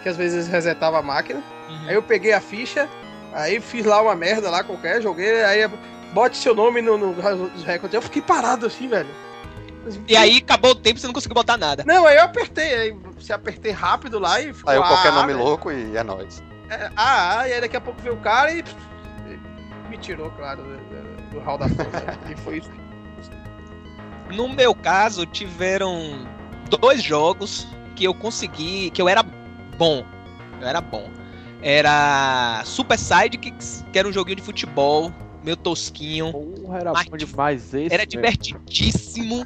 [0.02, 1.42] que às vezes resetava a máquina.
[1.68, 1.88] Uhum.
[1.88, 2.88] Aí eu peguei a ficha,
[3.32, 5.68] aí fiz lá uma merda lá qualquer, joguei, aí
[6.12, 7.94] bote seu nome no, no, nos recordes.
[7.94, 9.08] Eu fiquei parado assim, velho.
[10.08, 11.84] E aí acabou o tempo e você não conseguiu botar nada.
[11.86, 15.12] Não, aí eu apertei, aí se apertei rápido lá e ficou Aí eu qualquer ah,
[15.12, 15.44] nome velho.
[15.44, 16.42] louco e é nóis.
[16.68, 18.64] É, ah, ah, e aí daqui a pouco veio o cara e
[19.96, 20.62] me tirou, claro,
[21.30, 22.04] do, hall da força.
[22.30, 22.70] e foi isso.
[24.34, 26.26] No meu caso, tiveram
[26.80, 30.04] dois jogos que eu consegui, que eu era bom.
[30.60, 31.10] Eu era bom.
[31.62, 36.32] Era Super Sidekicks, que era um joguinho de futebol, meio tosquinho.
[36.32, 37.92] Porra, era Mas bom demais esse.
[37.92, 39.44] Era divertidíssimo.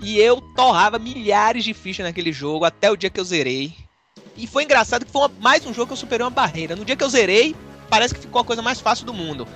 [0.00, 3.74] E eu torrava milhares de fichas naquele jogo até o dia que eu zerei.
[4.36, 6.74] E foi engraçado que foi uma- mais um jogo que eu superei uma barreira.
[6.74, 7.54] No dia que eu zerei,
[7.88, 9.46] parece que ficou a coisa mais fácil do mundo.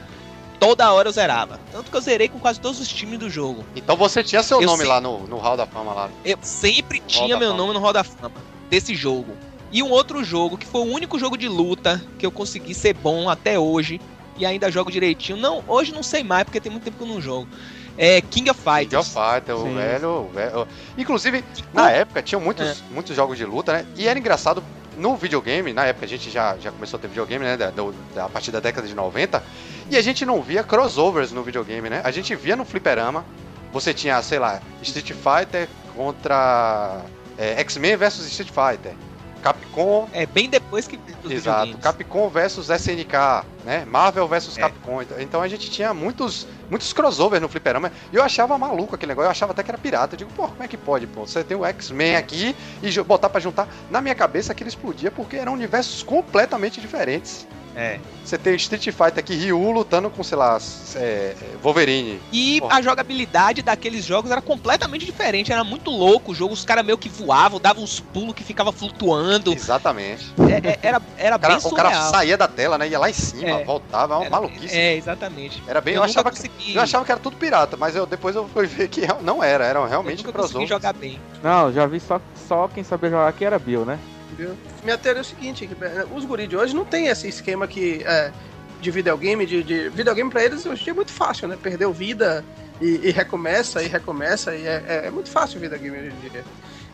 [0.58, 1.60] Toda hora eu zerava.
[1.70, 3.64] Tanto que eu zerei com quase todos os times do jogo.
[3.76, 6.10] Então você tinha seu Eu nome lá no, no Hall da Fama lá.
[6.24, 7.58] Eu sempre tinha meu Fama.
[7.58, 8.34] nome no Hall da Fama
[8.68, 9.32] desse jogo.
[9.70, 12.94] E um outro jogo, que foi o único jogo de luta que eu consegui ser
[12.94, 14.00] bom até hoje.
[14.36, 15.38] E ainda jogo direitinho.
[15.38, 17.48] Não, hoje não sei mais, porque tem muito tempo que eu não jogo.
[17.96, 19.08] É King of King of Fighters.
[19.08, 20.68] Fighter, o velho, o velho.
[20.96, 23.86] Inclusive, na época tinham muitos, muitos jogos de luta, né?
[23.96, 24.62] E era engraçado
[24.98, 27.56] no videogame, na época a gente já, já começou a ter videogame, né?
[27.56, 29.42] Da, da- a partir da década de 90.
[29.90, 32.00] E a gente não via crossovers no videogame, né?
[32.04, 33.24] A gente via no fliperama.
[33.72, 37.00] Você tinha, sei lá, Street Fighter contra
[37.36, 38.94] é, X-Men versus Street Fighter.
[39.42, 41.76] Capcom É bem depois que Exato.
[41.78, 43.84] Capcom versus SNK, né?
[43.84, 44.60] Marvel versus É.
[44.60, 45.02] Capcom.
[45.02, 47.92] Então- a gente tinha muitos, muitos crossovers no fliperama.
[48.12, 50.14] E eu achava maluco aquele negócio, eu achava até que era pirata.
[50.14, 51.26] Eu digo, pô, como é que pode, pô?
[51.26, 53.68] Você tem o X-Men aqui e botar pra juntar.
[53.90, 57.46] Na minha cabeça aquilo explodia porque eram universos completamente diferentes.
[57.78, 58.00] É.
[58.24, 60.58] Você tem Street Fighter aqui, Ryu lutando com, sei lá,
[60.96, 62.20] é, é, Wolverine.
[62.32, 62.76] E Porra.
[62.78, 65.52] a jogabilidade daqueles jogos era completamente diferente.
[65.52, 66.52] Era muito louco o jogo.
[66.52, 69.52] Os caras meio que voavam, davam uns pulos que ficava flutuando.
[69.52, 70.30] Exatamente.
[70.40, 72.10] É- é- era era O cara, bem o cara surreal.
[72.10, 72.88] saía da tela, né?
[72.88, 73.64] Ia lá em cima, É.
[73.64, 74.76] voltava, uma Era- maluquice.
[74.76, 75.62] É, exatamente.
[75.66, 75.94] Era bem.
[75.94, 78.34] eu Eu, nunca achava, que- consegui, eu achava que era tudo pirata, mas eu, depois
[78.34, 80.68] eu fui ver que não era, eram eu realmente nunca consegui crossovers.
[80.68, 81.18] jogar bem.
[81.42, 83.98] Não, já vi só, só quem sabia jogar aqui era Bill, né?
[84.32, 84.56] Entendeu?
[84.84, 88.02] Minha teoria é o seguinte, é, os guris de hoje não tem esse esquema que
[88.04, 88.30] é,
[88.80, 91.56] de videogame, de, de videogame pra eles hoje é muito fácil, né?
[91.60, 92.44] Perdeu vida
[92.80, 96.44] e, e recomeça e recomeça e é, é- é muito fácil videogame hoje em dia.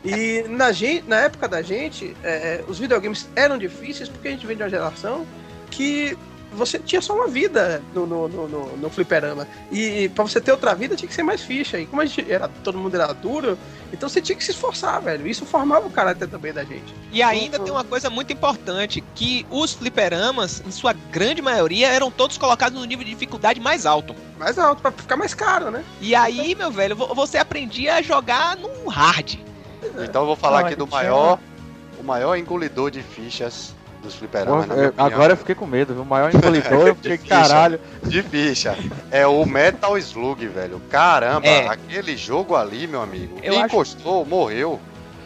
[0.05, 4.47] E na, gente, na época da gente, é, os videogames eram difíceis porque a gente
[4.47, 5.26] vem de uma geração
[5.70, 6.16] que
[6.55, 9.47] você tinha só uma vida no, no, no, no, no fliperama.
[9.71, 11.79] E pra você ter outra vida tinha que ser mais ficha.
[11.79, 13.59] E como a gente era, todo mundo era duro,
[13.93, 15.27] então você tinha que se esforçar, velho.
[15.27, 16.95] Isso formava o caráter também da gente.
[17.13, 22.11] E ainda tem uma coisa muito importante, que os fliperamas, em sua grande maioria, eram
[22.11, 24.15] todos colocados no nível de dificuldade mais alto.
[24.39, 25.85] mais alto, pra ficar mais caro, né?
[26.01, 29.37] E aí, meu velho, vo- você aprendia a jogar no hard.
[30.03, 31.39] Então eu vou falar Não, aqui do tinha- maior,
[31.99, 33.75] o maior engolidor de fichas
[34.05, 36.03] dos fliperamas, na minha É, agora eu fiquei com medo, viu?
[36.03, 37.81] O maior engolidor, eu fiquei, caralho.
[38.05, 38.77] De ficha.
[39.11, 40.81] É o Metal Slug, velho.
[40.91, 41.67] Caramba, É.
[41.67, 43.37] aquele jogo ali, meu amigo.
[43.43, 44.79] Eu Quem acho- encostou, morreu.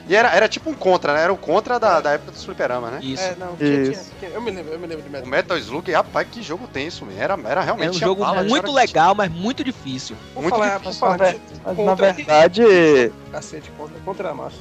[0.08, 1.20] E era, era tipo um contra, né?
[1.22, 2.98] Era o contra da, da época dos fliperamas, né?
[3.02, 3.22] Isso.
[3.22, 4.10] É, não, tinha, Isso.
[4.18, 5.28] tinha- eu me lembro, eu me lembro de O Metal.
[5.28, 7.12] Metal Slug, rapaz, que jogo tenso, man.
[7.18, 10.16] Era, era realmente É um jogo bala, muito era- legal, mas muito difícil.
[10.32, 14.56] Vou muito falar, difícil, falar de- Mas na verdade, Cacete, contra, contra a massa.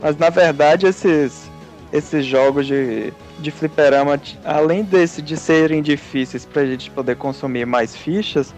[0.00, 1.50] Mas na verdade esses,
[1.92, 7.94] esses jogos de, de fliperama, além desse de serem difíceis pra gente poder consumir mais
[7.94, 8.54] fichas,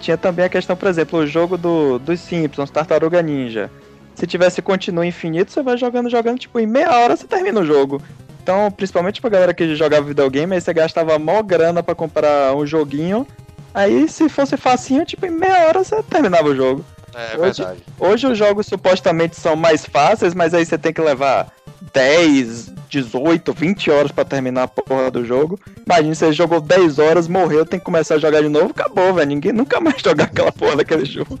[0.00, 3.70] tinha também a questão, por exemplo, o jogo do, dos Simpsons, Tartaruga Ninja.
[4.14, 7.66] Se tivesse continuo infinito, você vai jogando, jogando, tipo, em meia hora você termina o
[7.66, 8.00] jogo.
[8.42, 12.64] Então, principalmente pra galera que jogava videogame, aí você gastava mó grana pra comprar um
[12.64, 13.26] joguinho.
[13.74, 16.84] Aí, se fosse facinho, tipo, em meia hora você terminava o jogo.
[17.14, 17.82] É Hoje- verdade.
[17.98, 21.48] Hoje os jogos supostamente são mais fáceis, mas aí você tem que levar
[21.92, 25.58] 10, 18, 20 horas pra terminar a porra do jogo.
[25.84, 29.28] Imagina, você jogou 10 horas, morreu, tem que começar a jogar de novo, acabou, velho.
[29.28, 31.38] Ninguém nunca mais jogar aquela porra daquele jogo.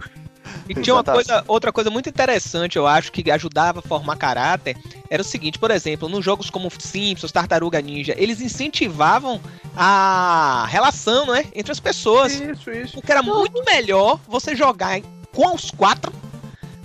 [0.68, 4.76] E tinha uma coisa, outra coisa muito interessante, eu acho, que ajudava a formar caráter,
[5.08, 9.40] era o seguinte, por exemplo, nos jogos como Simpsons, Tartaruga Ninja, eles incentivavam
[9.76, 12.32] a relação, né, entre as pessoas.
[12.32, 12.94] Isso, isso.
[12.94, 15.00] Porque era muito melhor você jogar
[15.32, 16.12] com os quatro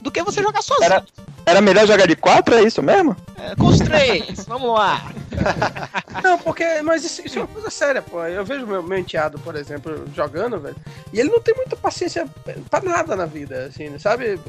[0.02, 0.86] do que você jogar sozinho.
[0.86, 1.06] Era-
[1.52, 3.14] Era melhor jogar de 4, é isso mesmo?
[3.38, 5.12] É, com os três, vamos lá.
[6.24, 8.24] Não, porque, mas isso, isso é uma coisa séria, pô.
[8.24, 10.78] Eu vejo meu, meu enteado, por exemplo, jogando, velho,
[11.12, 12.26] e ele não tem muita paciência
[12.70, 14.40] pra nada na vida, assim, sabe?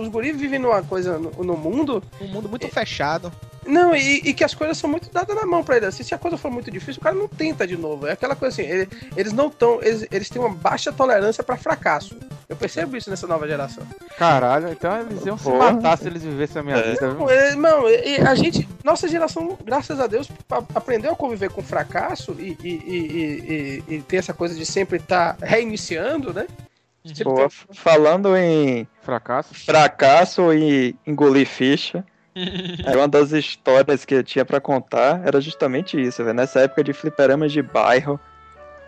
[0.00, 3.32] Os guris vivem numa coisa no, no mundo, Um mundo muito fechado.
[3.68, 5.86] Não, e, e que as coisas são muito dadas na mão pra ele.
[5.86, 8.06] Assim, se a coisa for muito difícil, o cara não tenta de novo.
[8.06, 11.56] É aquela coisa assim, ele- eles não estão, eles, eles têm uma baixa tolerância pra
[11.56, 12.16] fracasso.
[12.48, 13.84] Eu percebo isso nessa nova geração.
[14.16, 15.72] Caralho, então eles iam se Porra.
[15.72, 16.90] matar se eles vivessem a minha É.
[16.92, 17.12] vida?
[17.14, 20.28] Não, é, não, e- e a gente, nossa geração, graças a Deus,
[20.74, 24.96] aprendeu a conviver com fracasso e, e, e, e, e ter essa coisa de sempre
[24.96, 26.46] estar reiniciando, né?
[27.22, 29.54] Pô, tem- falando em Fracasso.
[29.54, 32.04] fracasso e engolir ficha,
[32.84, 36.36] era uma das histórias que eu tinha pra contar, era justamente isso, velho.
[36.36, 38.18] Nessa época de fliperamas de bairro,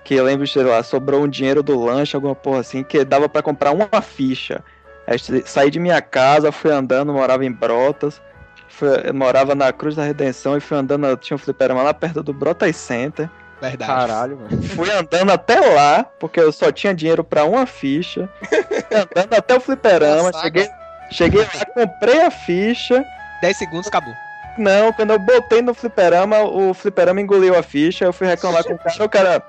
[0.05, 3.29] que eu lembro, sei lá, sobrou um dinheiro do lanche, alguma porra assim, que dava
[3.29, 4.63] pra comprar uma ficha.
[5.07, 8.21] Aí sa- saí de minha casa, fui andando, morava em Brotas,
[8.69, 12.33] fui- morava na Cruz da Redenção e fui andando, tinha um fliperama lá perto do
[12.33, 13.29] Brotas Center.
[13.61, 13.91] Verdade.
[13.93, 14.63] Caralho, mano.
[14.75, 18.27] Fui andando até lá, porque eu só tinha dinheiro pra uma ficha.
[18.43, 20.67] Fui andando até o fliperama, Nossa, cheguei,
[21.11, 23.05] cheguei lá, comprei a ficha.
[23.41, 24.15] 10 segundos, acabou.
[24.59, 28.75] Não, quando eu botei no fliperama, o fliperama engoliu a ficha, eu fui reclamar com
[28.75, 29.43] o cara, o cara,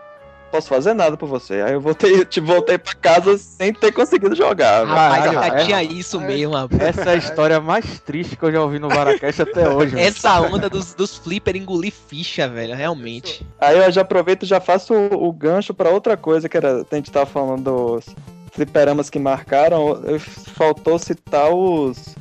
[0.52, 1.62] posso fazer nada por você.
[1.62, 4.82] Aí eu voltei, te voltei pra casa sem ter conseguido jogar.
[4.82, 4.90] velho.
[4.90, 5.66] Rapaz, Caralho, já é.
[5.66, 6.82] tinha isso mesmo, rapaz.
[6.82, 10.00] Essa é a história mais triste que eu já ouvi no Varacast até hoje.
[10.00, 13.46] Essa onda dos, dos flipper engolir ficha, velho, realmente.
[13.60, 16.86] Aí eu já aproveito e já faço o, o gancho pra outra coisa que era,
[16.90, 18.06] a gente tava falando dos
[18.52, 22.16] fliperamas que marcaram, faltou citar os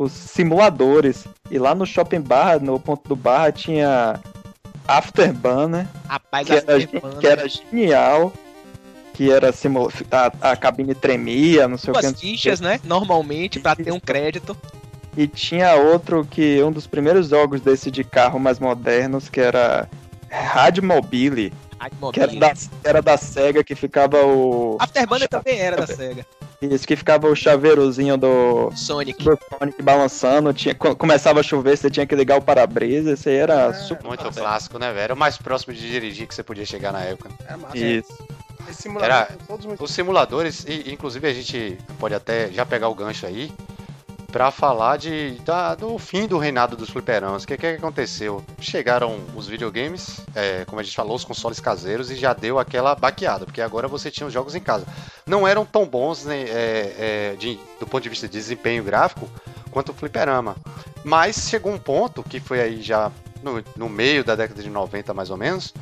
[0.00, 1.26] os simuladores.
[1.50, 4.18] E lá no Shopping Barra, no ponto do Barra, tinha
[4.88, 5.88] Afterburn, né?
[6.08, 6.86] Rapaz, Que era,
[7.20, 8.32] que era genial.
[9.12, 12.00] Que era simula a, a cabine tremia, não sei o que.
[12.00, 12.80] duas fichas, né?
[12.82, 14.56] Normalmente, pra ter um crédito.
[15.14, 19.86] E tinha outro que um dos primeiros jogos desse de carro mais modernos, que era
[20.30, 21.52] Radmobile,
[22.14, 24.78] que era da, era da SEGA, que ficava o.
[24.80, 26.24] Afterburner também era da SEGA.
[26.62, 29.24] Isso, que ficava o chaveirozinho do, Sonic.
[29.24, 30.52] do Sonic balançando.
[30.52, 33.12] Tinha, co- começava a chover, você tinha que ligar o para-brisa.
[33.12, 34.06] Esse aí era super.
[34.06, 35.00] Muito clássico, né, velho?
[35.04, 37.30] Era o mais próximo de dirigir que você podia chegar na época.
[37.48, 37.78] É massa.
[37.78, 38.12] Isso.
[38.68, 39.38] Esses simuladores Era-
[39.68, 43.50] muito Os simuladores, e inclusive a gente pode até já pegar o gancho aí
[44.30, 47.42] pra falar de, da- do fim do reinado dos fliperamas.
[47.42, 48.44] O que, que que aconteceu?
[48.60, 52.94] Chegaram os videogames, é, como a gente falou, os consoles caseiros e já deu aquela
[52.94, 54.86] baqueada, porque agora você tinha os jogos em casa.
[55.26, 56.94] Não eram tão bons né, é,
[57.32, 59.28] é, de- do ponto de vista de desempenho gráfico
[59.70, 60.56] quanto o fliperama.
[61.04, 63.10] Mas chegou um ponto, que foi aí já
[63.42, 65.72] no, no meio da década de 90 mais ou menos,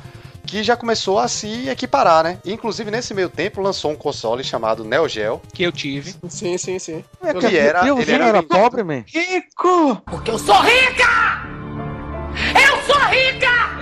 [0.49, 2.37] que já começou a se equiparar, né?
[2.45, 5.41] Inclusive, nesse meio tempo, lançou um console chamado Neo Geo.
[5.53, 6.15] Que eu tive.
[6.27, 7.03] Sim, sim, sim.
[7.21, 9.03] É que era- Deus, ele era era, pobre, man.
[9.05, 10.01] Rico!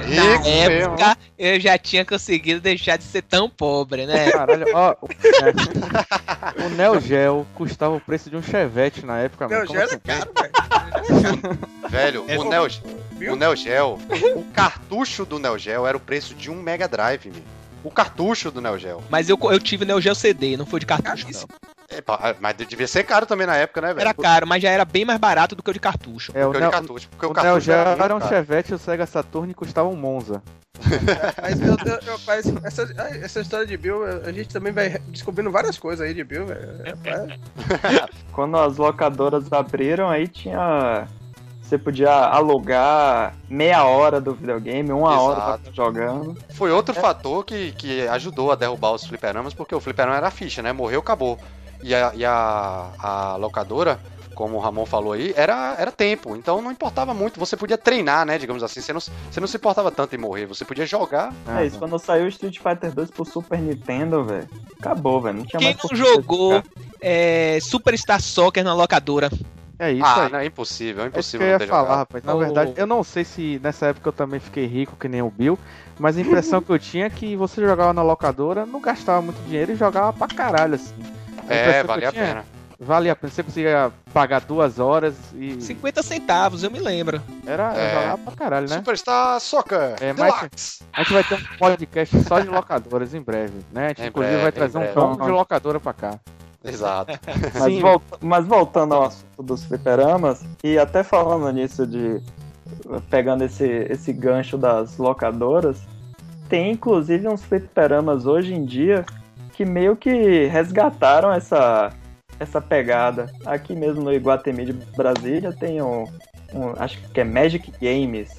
[0.07, 4.31] Na Rico época, eu já tinha conseguido deixar de ser tão pobre, né?
[4.31, 4.95] Caralho, ó.
[5.01, 6.65] o- é.
[6.65, 9.67] O Neo Geo custava o preço de um Chevette na época, mano.
[9.67, 9.99] Como já assim?
[10.05, 11.59] era caro, velho.
[11.89, 12.67] Velho, É, o, Neo,
[13.17, 13.33] viu?
[13.33, 13.99] o Neo Geo,
[14.35, 17.43] o cartucho do Neo Geo era o preço de um Mega Drive, meu.
[17.83, 19.01] O cartucho do Neo Geo.
[19.09, 21.21] Mas eu, eu tive Neo Geo CD, não foi de cartucho, não.
[21.23, 21.47] Caríssimo.
[21.89, 24.01] É, pá, mas devia ser caro também na época, né, velho?
[24.01, 26.33] Era caro, mas já era bem mais barato do que o de cartucho.
[26.35, 27.07] É, o Neo, de cartucho.
[27.09, 28.29] Porque o, o Neo cartucho Geo era, era um caro.
[28.29, 30.43] Chevette e o Sega Saturn custava um Monza.
[31.41, 32.93] Mas, eu, eu, eu- mas essa,
[33.23, 36.61] essa história de Bill, a gente também vai descobrindo várias coisas aí de Bill, velho.
[36.85, 41.07] É, Quando as locadoras abriram, aí tinha.
[41.67, 45.75] Você podia alugar meia hora do videogame, uma hora pra Exato.
[45.75, 46.37] jogando.
[46.51, 50.61] Foi outro fator que, que ajudou a derrubar os fliperamas, porque o fliperama era ficha,
[50.61, 50.71] né?
[50.71, 51.37] Morreu, acabou.
[51.83, 53.99] E a, e a, a locadora,
[54.33, 56.37] como o Ramon falou aí, era, era tempo.
[56.37, 57.37] Então não importava muito.
[57.37, 58.37] Você podia treinar, né?
[58.37, 58.79] Digamos assim.
[58.79, 60.45] Você não, você não se importava tanto em morrer.
[60.45, 61.33] Você podia jogar.
[61.49, 64.47] É isso, quando saiu o Street Fighter 2 pro Super Nintendo, velho.
[64.79, 65.39] Acabou, velho.
[65.39, 66.63] Não tinha Quem mais não por que jogou
[67.01, 69.29] é, Superstar Soccer na locadora?
[69.79, 70.31] É isso ah, aí.
[70.31, 71.03] não, é impossível.
[71.03, 71.97] É É isso que impossível eu ia falar, jogado.
[71.97, 72.23] rapaz.
[72.23, 72.39] Na Oh.
[72.39, 75.57] verdade, eu não sei se nessa época eu também fiquei rico que nem o Bill,
[75.99, 79.37] mas a impressão que eu tinha é que você jogava na locadora, não gastava muito
[79.45, 80.95] dinheiro e jogava pra caralho, assim.
[81.47, 82.45] A É, valia a tinha pena.
[82.79, 83.31] Valia a pena.
[83.33, 87.19] Você conseguia pagar duas horas e 50 centavos, eu me lembro.
[87.45, 87.93] era É.
[87.95, 88.75] jogava pra caralho, né?
[88.77, 90.83] Superstar Soccer É, mas- Deluxe.
[90.93, 93.85] A gente vai ter um podcast só de locadoras em breve, né?
[93.85, 96.19] A gente Em inclusive breve, vai trazer um pouco de locadora pra cá.
[96.63, 97.13] Exato.
[97.53, 97.79] Mas, Sim.
[97.81, 102.21] vol- mas voltando ao assunto dos fliperamas, e até falando nisso de.
[103.09, 105.81] pegando esse, esse gancho das locadoras,
[106.49, 109.05] tem inclusive uns fliperamas hoje em dia
[109.53, 111.91] que meio que resgataram essa,
[112.39, 113.27] essa pegada.
[113.45, 116.03] Aqui mesmo no Iguatemi de Brasília tem um,
[116.53, 118.29] um- acho que é Magic Games,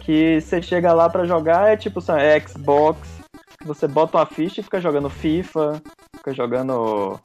[0.00, 3.08] que você chega lá pra jogar, é tipo, é Xbox,
[3.64, 5.80] você bota uma ficha e fica jogando FIFA,
[6.16, 7.18] fica jogando.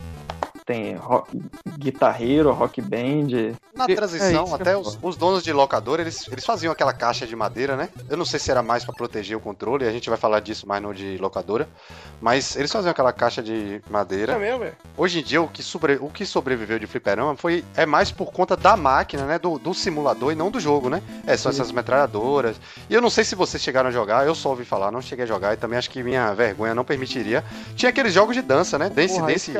[0.65, 1.29] Tem rock,
[1.77, 3.53] Guitar Hero, Rock Band.
[3.75, 6.91] Na É transição, que até eu os, os donos de locadora, eles, eles faziam aquela
[6.93, 7.89] caixa de madeira, né?
[8.09, 10.67] Eu não sei se era mais pra proteger o controle, a gente vai falar disso
[10.67, 11.69] mais no de locadora.
[12.19, 14.39] Mas eles faziam aquela caixa de É madeira.
[14.39, 14.75] mesmo, velho?
[14.97, 18.31] Hoje em dia, o que, sobre, o que sobreviveu de fliperama foi, é mais por
[18.31, 19.37] conta da máquina, né?
[19.37, 21.03] Do, do simulador e não do jogo, né?
[21.27, 22.55] É, são essas metralhadoras.
[22.89, 25.25] E eu não sei se vocês chegaram a jogar, eu só ouvi falar, não cheguei
[25.25, 27.43] a jogar e também acho que minha vergonha não permitiria.
[27.75, 28.89] Tinha aqueles jogos de dança, né?
[28.89, 29.51] Dance Porra, Dance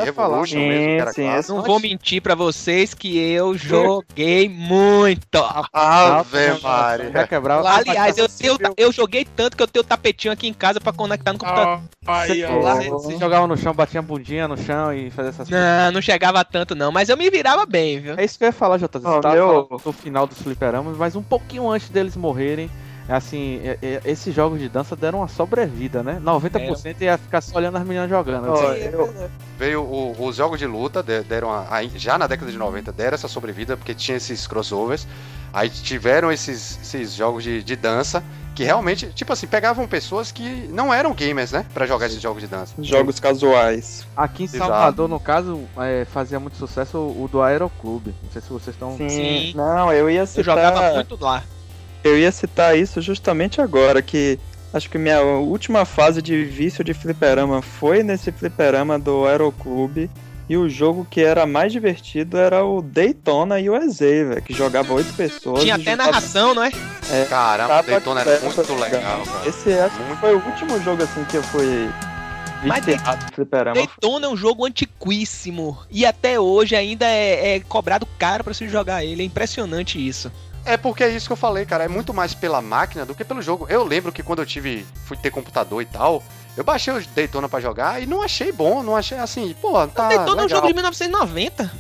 [0.54, 1.56] Sim, mesmo, era sim, clássico.
[1.56, 5.44] Não vou mentir pra vocês que eu joguei muito.
[5.74, 7.12] Ave Maria.
[7.12, 7.70] Já quebrava.
[7.70, 10.92] Aliás, eu, tenho, eu joguei tanto que eu tenho o tapetinho aqui em casa pra
[10.94, 11.82] conectar no computador.
[12.08, 12.46] Ah, aí, Você.
[12.46, 15.66] Lá, você jogava no chão, batia a bundinha no chão e fazia essas coisas.
[15.66, 18.16] Não, não chegava tanto não, mas eu me virava bem, viu?
[18.18, 19.00] É isso que eu ia falar, Jota.
[19.00, 22.70] Você tava meu- falando do final dos fliperamas, mas um pouquinho antes deles morrerem,
[23.08, 26.20] assim, é- é- esses jogos de dança deram uma sobrevida, né?
[26.22, 28.52] 90% ia ficar só olhando as meninas jogando.
[28.54, 32.58] Assim, eu- Veio o- os jogos de luta, de- deram a- já na década de
[32.58, 35.08] 90, deram essa sobrevida, porque tinha esses crossovers.
[35.54, 38.22] Aí tiveram esses, esses jogos de, de dança,
[38.54, 41.66] que realmente, tipo assim, pegavam pessoas que não eram gamers, né?
[41.74, 42.74] Pra jogar esses jogos de dança.
[42.80, 44.06] Jogos casuais.
[44.18, 44.66] aqui em Exato.
[44.72, 48.14] Salvador, no caso, é, fazia muito sucesso o, o do Aeroclube.
[48.24, 48.98] Não sei se vocês estão.
[48.98, 49.10] Sim.
[49.10, 49.54] Sim.
[49.56, 50.44] Não, eu ia Eu citar.
[50.44, 51.44] jogava muito lá.
[52.06, 54.38] Eu ia citar isso justamente agora, que
[54.72, 60.08] acho que minha última fase de vício de fliperama foi nesse fliperama do Aeroclube.
[60.48, 65.12] E o jogo que era mais divertido era o Daytona USA, velho, que jogava oito
[65.16, 65.62] pessoas.
[65.64, 66.70] Tinha e até jogava- narração, não é?
[67.28, 69.50] Caramba, Tava Daytona era muito legal, cara.
[69.50, 70.20] Esse acho que Muito.
[70.20, 71.90] foi o último jogo assim que eu fui
[72.64, 72.86] Mas.
[72.86, 75.80] Daytona é um jogo antiquíssimo.
[75.90, 79.24] E até hoje ainda é, é cobrado caro pra se jogar ele.
[79.24, 80.32] É impressionante isso.
[80.66, 81.84] É porque é isso que eu falei, cara.
[81.84, 83.68] É muito mais pela máquina do que pelo jogo.
[83.70, 86.24] Eu lembro que quando eu tive, fui ter computador e tal,
[86.58, 90.08] eu baixei o Daytona pra jogar e não achei bom, não achei assim, pô, tá
[90.08, 90.50] Daytona é um legal.
[90.50, 91.72] jogo de 1990.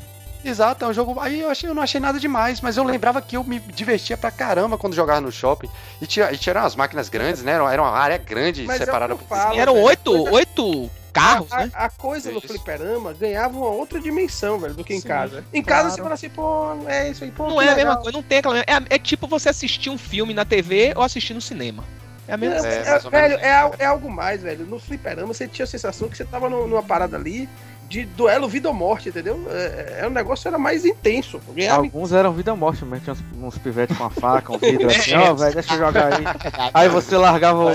[0.45, 1.19] Exato, é um jogo.
[1.19, 4.15] Aí eu achei, eu não achei nada demais, mas eu lembrava que eu me divertia
[4.15, 5.67] pra caramba quando jogava no shopping.
[5.99, 7.53] E tinha, e tinha umas máquinas grandes, né?
[7.53, 9.25] Era, uma área grande Mas é o separada por
[9.57, 11.71] eram oito, oito carros, a, né?
[11.73, 12.47] a coisa Isso.
[12.47, 15.43] fliperama ganhava uma outra dimensão, velho, do que em Sim, casa.
[15.53, 15.83] Em claro.
[15.83, 17.47] casa você fala assim, pô, é isso aí, pô.
[17.47, 17.85] Não é a legal.
[17.85, 18.59] mesma coisa, não tem aquela.
[18.59, 21.83] É, é tipo você assistir um filme na TV ou assistir no cinema.
[22.27, 22.75] É a mesma É, coisa.
[22.75, 24.65] É, é, mais ou velho, é, é algo mais, velho.
[24.65, 27.47] No fliperama você tinha a sensação que você tava no- numa parada ali
[27.87, 29.45] de duelo vida ou morte, entendeu?
[29.49, 31.39] É, é, o negócio era mais intenso.
[31.55, 34.57] Ganhava Alguns eram vida ou morte, mas tinha uns, uns pivetes com a faca, um
[34.57, 36.23] vidro assim, ó, velho, deixa eu jogar aí.
[36.73, 37.73] Aí você largava o.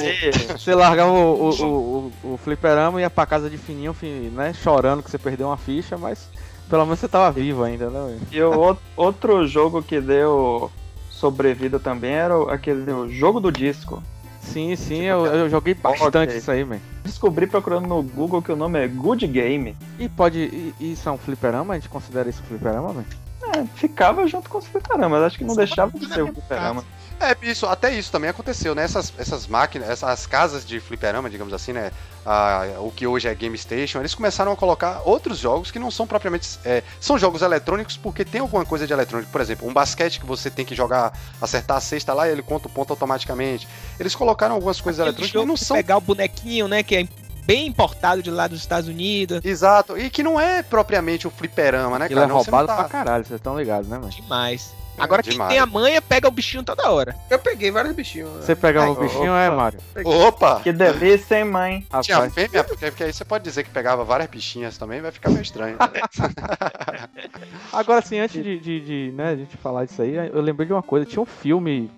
[0.59, 4.31] Você largava o, o, o, o, o fliperama e ia pra casa de fininho, fin-
[4.35, 4.53] né?
[4.53, 6.29] Chorando que você perdeu uma ficha, mas
[6.69, 8.19] pelo menos você tava vivo ainda, né?
[8.31, 10.71] E o outro- jogo que deu
[11.11, 14.03] sobrevida também era aquele o jogo do disco.
[14.53, 16.37] Sim, sim, eu, eu joguei bastante Ok.
[16.37, 16.79] isso aí, man.
[17.05, 19.77] Descobri procurando no Google que o nome é Good Game.
[19.99, 20.39] E pode.
[20.39, 21.75] E, e isso é um fliperama?
[21.75, 23.05] A gente considera isso um fliperama, man?
[23.43, 26.85] É, ficava junto com os fliperamas, acho que não deixava de ser o fliperama.
[27.21, 28.83] É, isso, até isso também aconteceu, né?
[28.83, 31.93] Essas, essas máquinas, essas casas de fliperama, digamos assim, né?
[32.25, 35.91] Ah, o que hoje é Game Station, eles começaram a colocar outros jogos que não
[35.91, 36.59] são propriamente.
[36.65, 39.31] é, são jogos eletrônicos porque tem alguma coisa de eletrônico.
[39.31, 41.13] Por exemplo, um basquete que você tem que jogar,
[41.43, 43.69] acertar a cesta lá e ele conta o ponto automaticamente.
[43.99, 45.77] Eles colocaram algumas coisas Aquele eletrônicas que não são.
[45.77, 46.83] pegar o bonequinho, né?
[46.83, 47.09] Que é
[47.45, 49.41] bem importado de lá dos Estados Unidos.
[49.45, 52.27] Exato, e que não é propriamente o fliperama, né, Ele cara?
[52.27, 54.11] é Não, você não roubado tá- pra caralho, vocês estão ligados, né, mano?
[54.11, 54.73] Demais.
[55.01, 55.51] Agora quem demais.
[55.51, 57.17] tem a manha pega o bichinho toda hora.
[57.29, 58.45] Eu peguei vários bichinhos.
[58.45, 59.81] Você pegava o bichinho, é, Mário?
[60.05, 60.61] Opa!
[60.61, 61.87] Que delícia, hein, mãe?
[62.03, 65.31] Tinha fêmea, porque, porque aí você pode dizer que pegava várias bichinhas também, vai ficar
[65.31, 65.77] meio estranho.
[67.73, 70.73] Agora sim, antes de, de, de, né, a gente falar disso aí, eu lembrei de
[70.73, 71.07] uma coisa.
[71.07, 71.91] Tinha um filme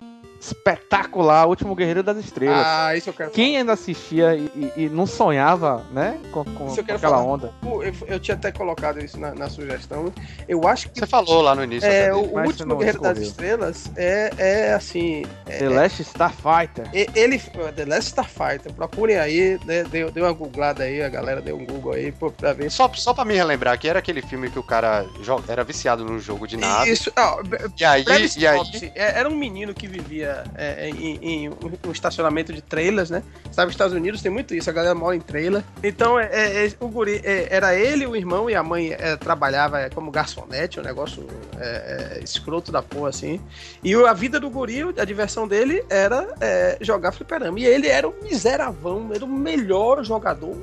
[0.51, 2.65] espetacular, O Último Guerreiro das Estrelas.
[2.65, 6.67] Ah, isso eu quero Quem ainda assistia e, e- e não sonhava, né, com, com
[6.67, 7.27] Isso eu quero aquela falar.
[7.27, 7.53] onda?
[7.61, 7.85] falar.
[7.85, 10.11] Eu, eu tinha até colocado isso na, na sugestão.
[10.47, 11.87] Eu acho que Você falou lá no início.
[11.89, 13.17] é, o, último Guerreiro das.
[13.19, 15.23] Estrelas é, é assim.
[15.45, 16.89] É, The Last Starfighter.
[16.93, 17.39] E- Ele,
[17.75, 21.65] The Last Starfighter, procurem aí, né, deu, deu uma googlada aí, a galera deu um
[21.65, 22.69] Google aí pô, pra ver.
[22.71, 25.05] Só, só pra me relembrar, que era aquele filme que o cara
[25.47, 26.91] era viciado num jogo de nave.
[26.91, 27.41] Isso, ó,
[27.79, 28.03] E aí,
[28.37, 28.59] e aí
[28.95, 33.23] é- era um menino que vivia é, em, em um estacionamento de trailers, né?
[33.51, 35.63] Sabe, os Estados Unidos tem muito isso, a galera mora em trailer.
[35.83, 39.15] Então, é, é, é, o guri, é, era ele, o irmão e a mãe é,
[39.15, 41.27] trabalhava é, como garçonete, um negócio
[41.59, 43.39] é, é, escroto da porra, assim.
[43.83, 47.59] E a vida do guri, a diversão dele era é, jogar fliperama.
[47.59, 50.55] E ele era um miseravão, era o melhor jogador.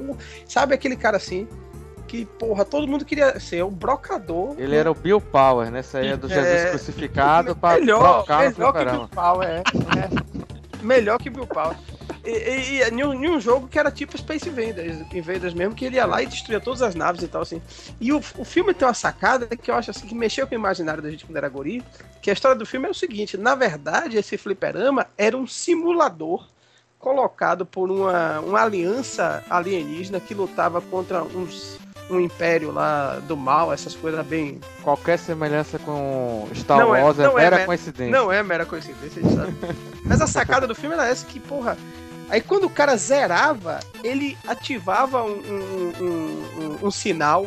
[0.46, 1.46] Sabe aquele cara assim?
[2.11, 4.56] Que, porra, todo mundo queria ser o brocador.
[4.58, 5.80] Ele era o Bill Power, né?
[5.80, 8.78] Saía do Jesus É, crucificado pra melhor, trocar no melhor que
[9.46, 9.62] é.
[10.00, 10.82] é.
[10.82, 11.76] melhor que Bill Power.
[12.24, 16.20] E, e, e jogo que era tipo Space Invaders, Invaders mesmo, que ele ia lá
[16.20, 17.62] e destruía todas as naves e tal, assim.
[18.00, 20.58] E o, o filme tem uma sacada que eu acho assim, que mexeu com o
[20.58, 21.80] imaginário da gente quando era guri,
[22.20, 26.44] que a história do filme é o seguinte, na verdade, esse fliperama era um simulador
[26.98, 31.78] colocado por uma, uma aliança alienígena que lutava contra uns
[32.11, 34.61] um império lá do mal, essas coisas bem.
[34.82, 38.11] Qualquer semelhança com Star Não é- Wars é, não é mera mera- coincidência.
[38.12, 39.56] Não é mera coincidência, a gente sabe.
[40.04, 41.76] Mas a sacada do filme era essa que, porra.
[42.28, 47.46] Aí quando o cara zerava, ele ativava um, um, um- um- sinal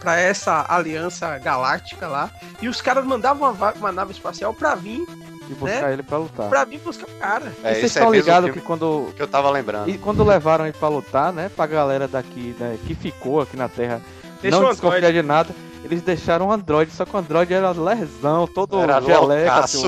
[0.00, 2.30] pra essa aliança galáctica lá.
[2.60, 5.00] E os caras mandavam uma, uma nave espacial pra vir,
[5.48, 6.48] E buscar ele pra lutar.
[6.48, 7.52] pra vir buscar o cara.
[7.64, 9.12] É, e vocês é estão mesmo ligados filme que quando.
[9.14, 9.88] que eu tava lembrando.
[9.90, 11.50] E quando levaram ele pra lutar, né?
[11.54, 14.00] Pra galera daqui, né, que ficou aqui na Terra,
[14.40, 15.54] Deixa não desconfiar de nada,
[15.84, 19.86] eles deixaram o Android, só que o Android era lesão, todo Era geleca, assim.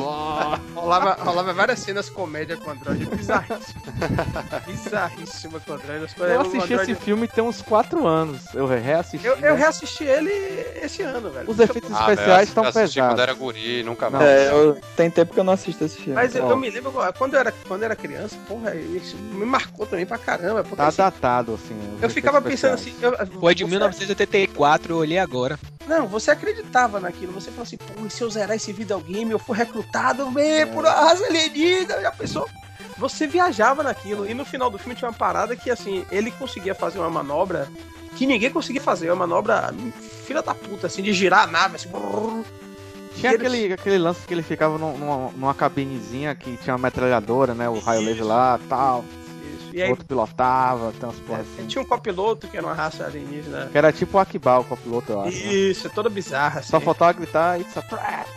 [0.75, 3.81] Rolava, rolava várias cenas comédia com o Android, bizarríssimo.
[4.67, 6.05] Bizarríssima com o Android.
[6.19, 8.43] Eu assisti Android- esse filme tem uns 4 anos.
[8.55, 9.27] Eu reassisti.
[9.27, 10.31] Eu, eu reassisti ele
[10.83, 11.51] esse ano, velho.
[11.51, 13.13] Os efeitos Ah, especiais eu estão assisti pesados.
[13.15, 14.25] quando era guri, nunca mais.
[14.25, 16.15] É, eu, tem tempo que eu não assisto esse filme.
[16.15, 19.45] Mas eu, eu me lembro, quando eu era, quando eu era criança, porra, isso me
[19.47, 20.63] marcou também pra caramba.
[20.63, 21.99] Porque, Tá assim, datado, assim.
[22.03, 23.15] eu ficava efeitos pensando especiais.
[23.21, 23.33] assim.
[23.35, 25.59] eu- Foi de você- 1984, eu olhei agora.
[25.87, 27.33] Não, você acreditava naquilo.
[27.33, 30.85] Você falou assim, pô, e se eu zerar esse videogame, eu for recrutado bem por
[30.85, 32.49] uma raça alienígena, já pensou?
[32.97, 34.27] Você viajava naquilo.
[34.29, 37.69] E no final do filme tinha uma parada que, assim, ele conseguia fazer uma manobra
[38.17, 39.11] que ninguém conseguia fazer.
[39.11, 39.75] Uma manobra
[40.27, 41.89] filha da puta, assim, de girar a nave, assim.
[41.89, 42.45] brrr.
[43.17, 46.75] Tinha E eles- aquele, aquele lance que ele ficava num- numa, numa cabinezinha que tinha
[46.75, 47.69] uma metralhadora, né?
[47.69, 49.05] O raio laser lá tal.
[49.75, 51.67] E aí outro pilotava, tem umas porras é, assim.
[51.67, 53.69] tinha um copiloto que era uma raça alienígena.
[53.73, 55.37] Que era tipo o Akibal, o copiloto, eu acho.
[55.37, 55.53] né?
[55.53, 56.71] Isso, toda bizarra, assim.
[56.71, 58.29] Só faltava gritar It's a trap.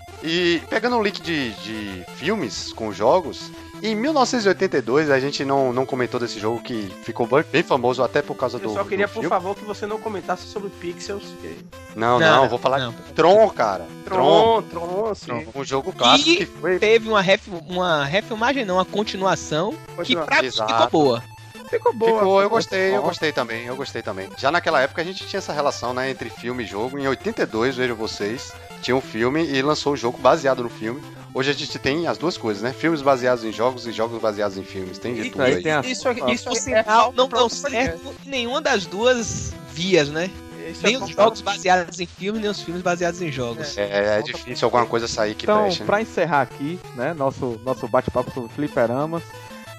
[0.22, 3.50] E pegando um link de, de filmes com jogos,
[3.82, 8.34] em 1982 a gente não, não comentou desse jogo que ficou bem- famoso até por
[8.34, 8.64] causa do.
[8.70, 9.28] Eu só queria, por filme.
[9.28, 11.24] favor, que você não comentasse sobre Pixels.
[11.40, 11.56] que-
[11.96, 12.92] Não, não, vou falar não.
[12.92, 13.86] de Tron, cara.
[14.04, 14.62] Tron.
[14.62, 15.46] Tron, Tron, sim.
[15.54, 16.78] Um jogo clássico E que foi.
[16.78, 19.74] Teve uma, ref, uma refilmagem, não, uma continuação,
[20.04, 20.72] que pra Exato.
[20.72, 21.22] ficou boa.
[21.68, 22.18] Ficou boa.
[22.18, 24.28] Ficou, eu gostei, eu gostei também, eu gostei também.
[24.36, 26.98] Já naquela época a gente tinha essa relação, né, entre filme e jogo.
[26.98, 28.52] Em 82, vejo vocês,
[28.82, 31.00] tinha um filme e lançou o jogo baseado no filme.
[31.32, 32.72] Hoje a gente tem as duas coisas, né?
[32.72, 34.98] Filmes baseados em jogos e jogos baseados em filmes.
[34.98, 35.62] Tem de E- tudo aí aí.
[35.62, 40.28] tem a- Isso, aqui- isso sinal, não deu certo em nenhuma das duas vias, né?
[40.68, 43.76] Isso é Nem bom os jogos baseados em filmes, nem os filmes baseados em jogos.
[43.78, 45.86] É, é difícil alguma coisa sair que Então, preste, né?
[45.86, 49.22] pra encerrar aqui, né, nosso, nosso bate-papo sobre fliperamas,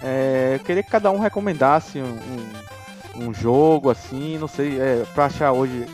[0.02, 2.18] é, eu queria que cada um recomendasse um,
[3.16, 5.86] um, um jogo, assim, não sei, é, pra achar hoje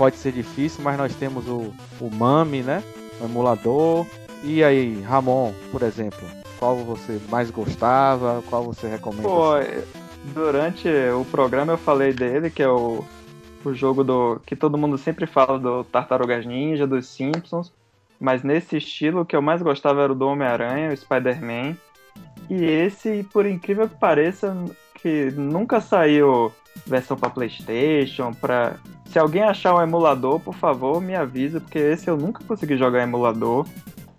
[0.00, 2.82] pode ser difícil, mas nós temos o, o Mami, né,
[3.20, 4.06] o emulador.
[4.42, 6.26] E aí, Ramon, por exemplo,
[6.58, 9.28] qual você mais gostava, qual você recomenda?
[9.28, 9.56] Pô,
[10.32, 13.04] durante o programa eu falei dele, que é o,
[13.62, 14.40] o jogo do.
[14.46, 17.70] que todo mundo sempre fala do Tartarugas Ninja, dos Simpsons.
[18.18, 21.76] Mas nesse estilo, o que eu mais gostava era o do Homem-Aranha, o Spider-Man.
[22.48, 24.56] E esse, por incrível que pareça,
[24.94, 26.50] que nunca saiu
[26.86, 28.74] versão pra Playstation, pra...
[29.06, 33.00] Se alguém achar um emulador, por favor, me avisa, porque esse eu nunca consegui jogar
[33.00, 33.66] em emulador.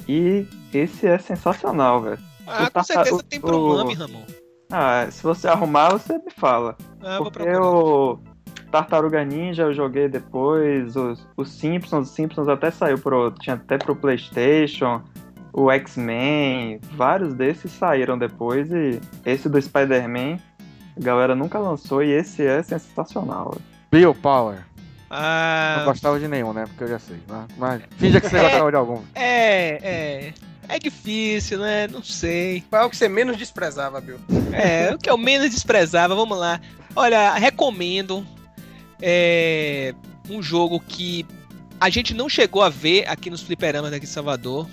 [0.08, 2.20] E esse é sensacional, velho.
[2.46, 4.26] Ah, O com certeza tem pro o- Ramon.
[4.70, 6.76] Ah, se você arrumar, você me fala.
[7.02, 8.20] Ah, eu Porque o
[8.72, 13.32] Tartaruga Ninja eu joguei depois, os, os Simpsons, os Simpsons até saiu pro.
[13.32, 15.02] Tinha até pro Playstation,
[15.54, 20.38] o X-Men, vários desses saíram depois e esse do Spider-Man
[20.98, 23.56] a galera nunca lançou e esse é sensacional.
[23.92, 24.58] Bill Power.
[25.10, 26.66] Não Ah, gostava de nenhum, né?
[26.66, 27.18] Porque eu já sei.
[27.28, 28.42] Mas, mas finja que você É.
[28.44, 29.02] gostava de algum.
[29.16, 30.34] é, é.
[30.70, 31.86] É difícil, né?
[31.90, 32.64] Não sei.
[32.70, 34.18] Qual é o que você menos desprezava, Bill?
[34.54, 36.62] É, o que eu menos desprezava, vamos lá.
[36.96, 38.26] Olha, recomendo.
[39.02, 39.94] É
[40.30, 41.26] um jogo que
[41.80, 44.68] a gente não chegou a ver aqui nos fliperamas daqui em Salvador.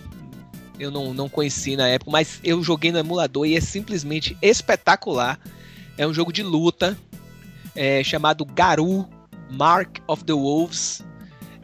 [0.78, 5.36] Eu não, não conheci na época, mas eu joguei no emulador e é simplesmente espetacular.
[5.98, 6.96] É um jogo de luta
[7.74, 9.06] é, chamado Garu
[9.50, 11.04] Mark of the Wolves.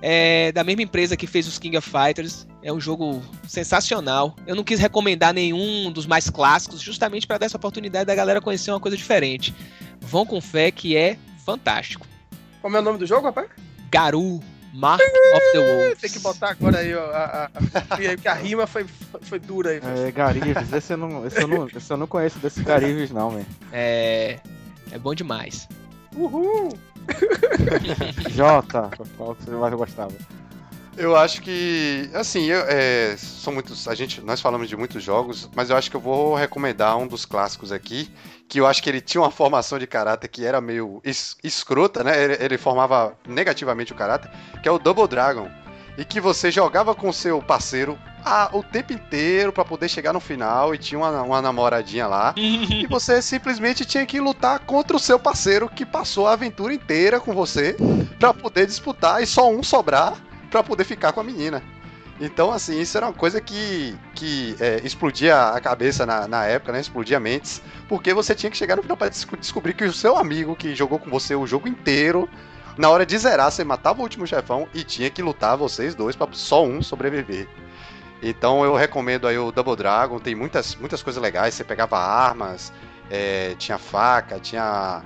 [0.02, 2.46] É da mesma empresa que fez os King of Fighters.
[2.60, 4.34] É um jogo sensacional.
[4.44, 8.40] Eu não quis recomendar nenhum dos mais clássicos, justamente para dar essa oportunidade da galera
[8.40, 9.54] conhecer uma coisa diferente.
[10.00, 12.06] Vão com fé que é fantástico.
[12.60, 13.48] Como é o nome do jogo, rapaz?
[13.88, 14.42] Garu
[14.74, 16.00] Mark of the Wolves.
[16.00, 17.04] Tem que botar agora aí, ó.
[17.12, 18.84] A, a, a, porque a rima foi,
[19.22, 19.80] foi dura aí.
[19.82, 23.30] É, Garives, esse eu, não, esse, eu não, esse eu não conheço desses Garives, não,
[23.30, 23.46] velho.
[23.72, 24.40] É,
[24.90, 25.68] é bom demais.
[26.16, 26.70] Uhul!
[28.30, 30.12] Jota, qual que você mais gostava?
[30.96, 33.88] Eu acho que, assim, eu, é, são muitos.
[33.88, 37.06] A gente, nós falamos de muitos jogos, mas eu acho que eu vou recomendar um
[37.06, 38.10] dos clássicos aqui,
[38.48, 42.04] que eu acho que ele tinha uma formação de caráter que era meio es, escrota,
[42.04, 42.22] né?
[42.22, 44.30] Ele, ele, formava negativamente o caráter,
[44.62, 45.50] que é o Double Dragon.
[45.96, 50.18] E que você jogava com seu parceiro a, o tempo inteiro para poder chegar no
[50.18, 52.34] final e tinha uma, uma namoradinha lá.
[52.36, 57.20] e você simplesmente tinha que lutar contra o seu parceiro que passou a aventura inteira
[57.20, 57.76] com você
[58.18, 60.14] para poder disputar e só um sobrar
[60.54, 61.60] para poder ficar com a menina.
[62.20, 66.70] Então, assim, isso era uma coisa que, que é, explodia a cabeça na, na época,
[66.70, 66.80] né?
[66.80, 70.54] Explodia mentes, porque você tinha que chegar no final para descobrir que o seu amigo
[70.54, 72.30] que jogou com você o jogo inteiro,
[72.78, 76.14] na hora de zerar, você matava o último chefão e tinha que lutar vocês dois
[76.14, 77.48] para só um sobreviver.
[78.22, 82.72] Então eu recomendo aí o Double Dragon, tem muitas, muitas coisas legais, você pegava armas,
[83.10, 85.02] é, tinha faca, tinha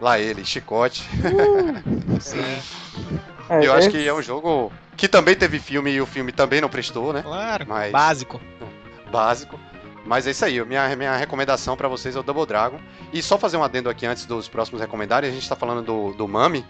[0.00, 1.08] lá ele, chicote.
[1.22, 2.38] Uh, sim.
[3.50, 6.60] É, eu acho que é um jogo que também teve filme e o filme também
[6.60, 7.22] não prestou, né?
[7.22, 7.64] Claro.
[7.68, 7.92] Mas...
[7.92, 8.40] Básico.
[9.10, 9.58] Básico.
[10.04, 12.80] Mas é isso aí, minha, minha recomendação para vocês é o Double Dragon.
[13.12, 16.12] E só fazer um adendo aqui antes dos próximos recomendários, a gente tá falando do,
[16.14, 16.66] do Mami.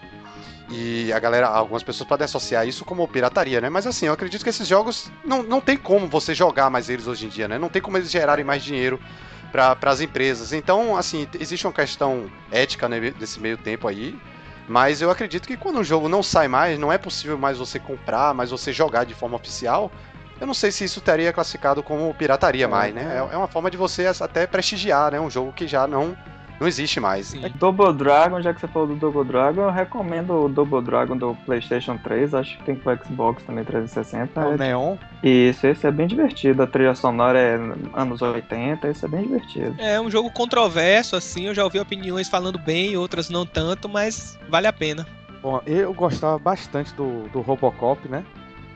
[0.71, 3.71] E a galera, algumas pessoas podem associar isso como pirataria, né?
[3.71, 7.07] Mas assim, eu acredito que esses jogos não, não tem como você jogar mais eles
[7.07, 7.59] hoje em dia, né?
[7.59, 9.01] Não tem como eles gerarem mais dinheiro
[9.51, 10.53] para as empresas.
[10.53, 14.15] Então, assim, existe uma questão ética né, nesse meio tempo aí
[14.69, 17.79] mas eu acredito que quando um jogo não sai mais, não é possível mais você
[17.79, 19.91] comprar, mas você jogar de forma oficial.
[20.39, 23.15] Eu não sei se isso teria classificado como pirataria é, mais, né?
[23.15, 23.35] É.
[23.35, 25.19] é uma forma de você até prestigiar, né?
[25.19, 26.15] Um jogo que já não
[26.61, 27.35] não existe mais.
[27.35, 31.17] É Double Dragon, já que você falou do Double Dragon, eu recomendo o Double Dragon
[31.17, 34.47] do PlayStation 3, acho que tem pro Xbox também 360.
[34.47, 34.97] O Neon?
[35.23, 36.63] Isso, esse é bem divertido.
[36.63, 37.55] A trilha sonora é
[37.95, 39.75] anos 80, esse é bem divertido.
[39.79, 44.39] É um jogo controverso, assim, eu já ouvi opiniões falando bem, outras não tanto, mas
[44.49, 45.07] vale a pena.
[45.41, 48.25] Bom, eu gostava bastante do, do Robocop, né?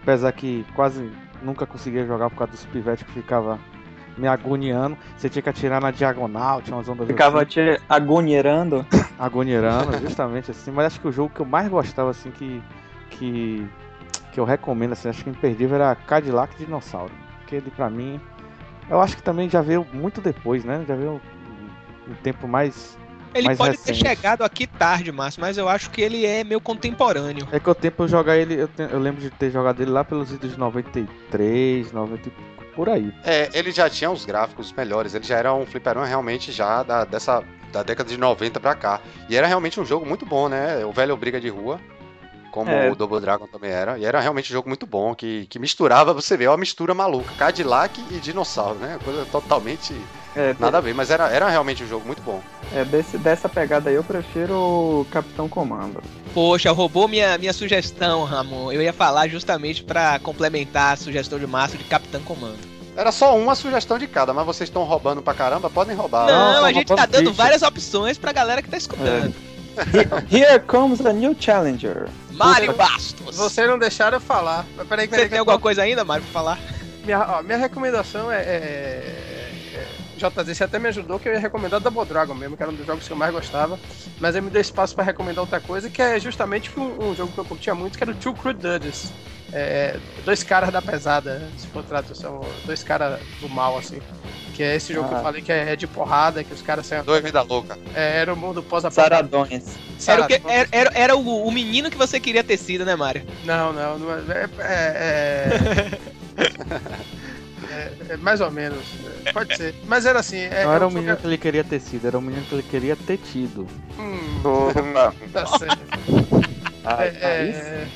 [0.03, 1.11] Apesar que quase
[1.43, 3.59] nunca conseguia jogar por causa dos pivetes que ficava
[4.17, 4.97] me agoniando.
[5.17, 7.51] Você tinha que atirar na diagonal, tinha umas ondas Ficava assim.
[7.51, 8.87] te agonierando?
[9.19, 10.71] agonierando, justamente assim.
[10.71, 12.63] Mas acho que o jogo que eu mais gostava, assim, que.
[13.11, 13.67] que,
[14.33, 17.13] que eu recomendo, assim, acho que imperdível era Cadillac Dinossauro.
[17.47, 18.21] Que ele, pra mim.
[18.89, 20.85] Eu acho que também já veio muito depois, né?
[20.87, 22.99] Já veio um, um tempo mais.
[23.35, 24.03] Ele mais pode recente.
[24.03, 27.49] ter chegado aqui tarde, Márcio, mas eu acho que ele é meio contemporâneo.
[27.51, 29.91] É que o tempo eu jogar ele, eu, te, eu lembro de ter jogado ele
[29.91, 32.31] lá pelos idos de 93, 90,
[32.75, 33.13] por aí.
[33.25, 37.05] É, ele já tinha os gráficos melhores, ele já era um fliperama realmente já da,
[37.05, 37.43] dessa,
[37.73, 39.01] da década de 90 pra cá.
[39.29, 40.85] E era realmente um jogo muito bom, né?
[40.85, 41.81] O velho Briga de Rua,
[42.53, 42.91] como é.
[42.91, 43.99] o Double Dragon também era.
[43.99, 47.33] E era realmente um jogo muito bom, que, que misturava, você vê, uma mistura maluca,
[47.37, 48.99] Cadillac e dinossauro, né?
[49.03, 49.97] Coisa totalmente
[50.37, 52.41] é, nada a ver, mas era, era realmente um jogo muito bom.
[52.73, 56.03] É, desse, dessa pegada aí eu prefiro o Capitão Comando.
[56.33, 58.71] Poxa, roubou minha, minha sugestão, Ramon.
[58.71, 62.59] Eu ia falar justamente para complementar a sugestão de Márcio de Capitão Comando.
[62.95, 66.27] Era só uma sugestão de cada, mas vocês estão roubando pra caramba, podem roubar.
[66.27, 69.35] Não, Não a gente tá dando várias opções pra galera que tá escutando.
[69.49, 69.53] É.
[70.31, 72.09] Here comes a new challenger.
[72.45, 73.37] Mário Bastos.
[73.37, 74.65] Vocês não deixaram eu falar.
[74.77, 76.59] Mas peraí, peraí, Você tem alguma coisa ainda, Mário, pra falar?
[77.05, 79.33] Minha, ó, minha recomendação é, é
[80.23, 82.75] JZ, você até me ajudou que eu ia recomendar Double Dragon mesmo, que era um
[82.75, 83.79] dos jogos que eu mais gostava.
[84.21, 87.33] Mas aí me deu espaço para recomendar outra coisa, que é justamente um, um, jogo
[87.33, 89.13] que eu curtia muito, que era o Two Crude Dudes.
[89.53, 94.01] É, dois caras da pesada, se for tradução, dois caras do mal, assim.
[94.55, 95.09] Que é esse jogo ah.
[95.09, 95.23] que eu ah.
[95.23, 97.03] falei que é, de porrada, que os caras saem.
[97.03, 97.79] Dois vida louca.
[97.95, 99.65] É, era o mundo pós Saradões.
[100.07, 102.97] Era, o que, era, era, era o, o, menino que você queria ter sido, né,
[102.97, 103.25] Mário?
[103.45, 103.99] Não, não.
[103.99, 105.89] não é, é,
[106.37, 106.53] é...
[107.73, 108.85] É, é, mais ou menos.
[109.25, 109.75] É, pode ser.
[109.87, 110.37] Mas era assim.
[110.37, 112.45] É, não era o um menino que ele queria ter sido, era o um menino
[112.45, 113.67] que ele queria ter tido.
[113.99, 114.43] Hum,
[115.33, 115.79] tá certo.
[116.85, 117.87] Ah, é,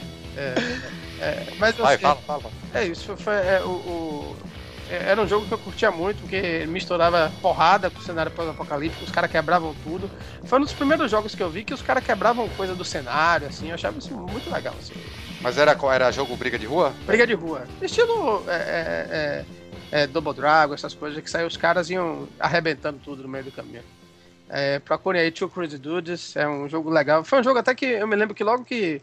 [1.20, 2.44] é, mas assim, Vai, fala, fala.
[2.72, 3.34] É isso, foi,
[3.64, 4.36] o, o,
[4.89, 9.11] era um jogo que eu curtia muito, porque misturava porrada com o cenário pós-apocalíptico, os
[9.11, 10.11] caras quebravam tudo.
[10.45, 13.49] Foi um dos primeiros jogos que eu vi que os caras quebravam coisa do cenário,
[13.49, 14.95] assim, eu achava isso muito legal, assim.
[15.41, 16.93] Mas era era jogo briga de rua?
[17.07, 17.66] Briga de rua.
[17.82, 22.99] Estilo é, é, é, é, Double Dragon, essas coisas que saiu os caras iam arrebentando
[23.05, 23.82] tudo no meio do caminho.
[24.49, 27.24] É, procurem aí Two Crazy Dudes, é um jogo legal.
[27.24, 29.03] Foi um jogo até que eu me lembro que logo que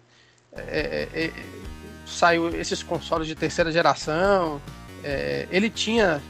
[0.53, 1.31] é, é,
[2.05, 4.61] saiu esses consoles de terceira geração,
[5.51, 6.21] ele tinha,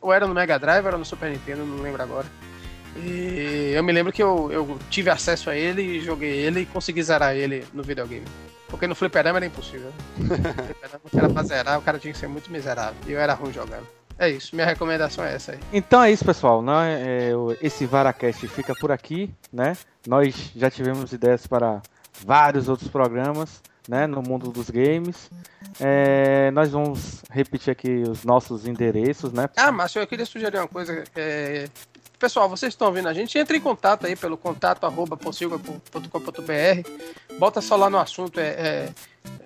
[0.00, 2.26] ou era no Mega Drive ou era no Super Nintendo, não lembro agora.
[2.96, 6.66] E eu me lembro que eu, eu tive acesso a ele e joguei ele e
[6.66, 8.24] consegui zerar ele no videogame.
[8.68, 9.92] Porque no fliperama era impossível.
[10.18, 12.96] no cara pra zerar, o cara tinha que ser muito miserável.
[13.06, 13.86] E eu era ruim jogando.
[14.18, 15.58] É isso, minha recomendação é essa aí.
[15.72, 16.62] Então é isso, pessoal.
[16.62, 19.76] Não, é, esse Varacast fica por aqui, né?
[20.06, 21.82] Nós já tivemos ideias para
[22.24, 25.30] vários outros programas, né, no mundo dos games.
[25.80, 29.48] É, nós vamos repetir aqui os nossos endereços, né?
[29.56, 31.04] Ah, Márcio, eu queria sugerir uma coisa.
[31.16, 31.68] é,
[32.18, 35.18] Pessoal, vocês estão ouvindo a gente, entre em contato aí pelo contato arroba.
[37.38, 38.88] Bota só lá no assunto, é, é,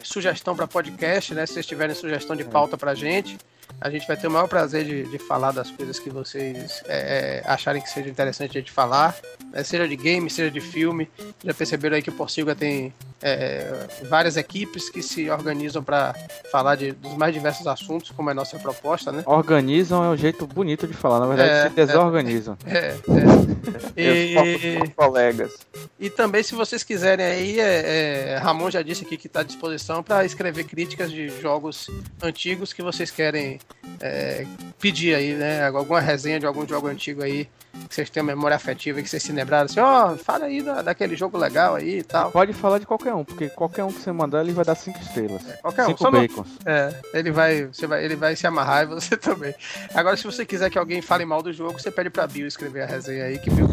[0.02, 1.46] sugestão para podcast, né?
[1.46, 3.38] Se vocês tiverem sugestão de pauta pra gente,
[3.80, 7.42] a gente vai ter o maior prazer de, de falar das coisas que vocês é,
[7.46, 9.14] é, acharem que seja interessante a gente falar,
[9.52, 9.62] né?
[9.62, 11.08] seja de game, seja de filme.
[11.44, 12.92] Já perceberam aí que o Porcilga tem
[13.22, 16.14] é, várias equipes que se organizam para
[16.50, 19.22] falar de, dos mais diversos assuntos, como é a nossa proposta, né?
[19.26, 22.56] Organizam é um jeito bonito de falar, na verdade, É, se desorganizam.
[22.66, 22.94] É, é.
[23.78, 25.52] Foco E, colegas.
[25.98, 29.42] e também, se vocês quiserem aí, é, é, Ramon já disse aqui que está à
[29.44, 31.90] disposição para escrever críticas de jogos
[32.22, 33.57] antigos que vocês querem
[34.00, 34.46] é,
[34.80, 35.66] pedir aí, né?
[35.66, 37.48] Alguma resenha de algum jogo antigo aí
[37.88, 40.82] que vocês tenham memória afetiva e que vocês se lembraram assim, ó, fala aí da-
[40.82, 42.30] daquele jogo legal aí e tal.
[42.32, 44.98] Pode falar de qualquer um, porque qualquer um que você mandar, ele vai dar cinco
[45.00, 45.42] estrelas.
[45.62, 46.48] Qualquer um, cinco só não- bacons.
[46.66, 49.54] É, ele vai, você vai, ele vai se amarrar e você também.
[49.94, 52.82] Agora, se você quiser que alguém fale mal do jogo, você pede pra Bill escrever
[52.82, 53.68] a resenha aí que Bill.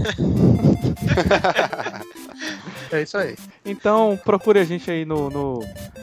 [2.92, 3.36] É isso aí.
[3.66, 5.30] Então procure a gente aí no.
[5.30, 5.60] no...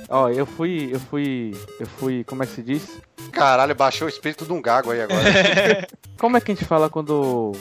[0.08, 0.90] Ó, eu fui.
[0.92, 1.56] Eu fui.
[1.78, 2.24] Eu fui.
[2.24, 3.00] Como é que se diz?
[3.30, 5.22] Caralho, baixou o espírito de um gago aí agora.
[6.18, 7.52] Como é que a gente fala quando.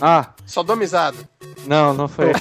[0.00, 1.18] Ah, Sodomizado.
[1.66, 2.26] não, não foi.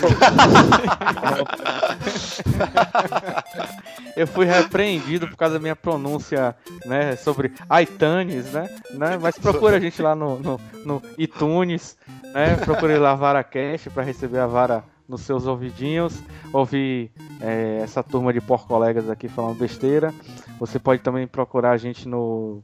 [4.15, 9.17] eu fui repreendido por causa da minha pronúncia, né, sobre iTunes, né, né?
[9.21, 11.97] Mas procura a gente lá no, no, no iTunes,
[12.33, 12.55] né?
[12.57, 16.19] Procure lá a Vara Cash para receber a vara nos seus ouvidinhos,
[16.51, 20.13] ouvir é, essa turma de por colegas aqui falando besteira.
[20.59, 22.63] Você pode também procurar a gente no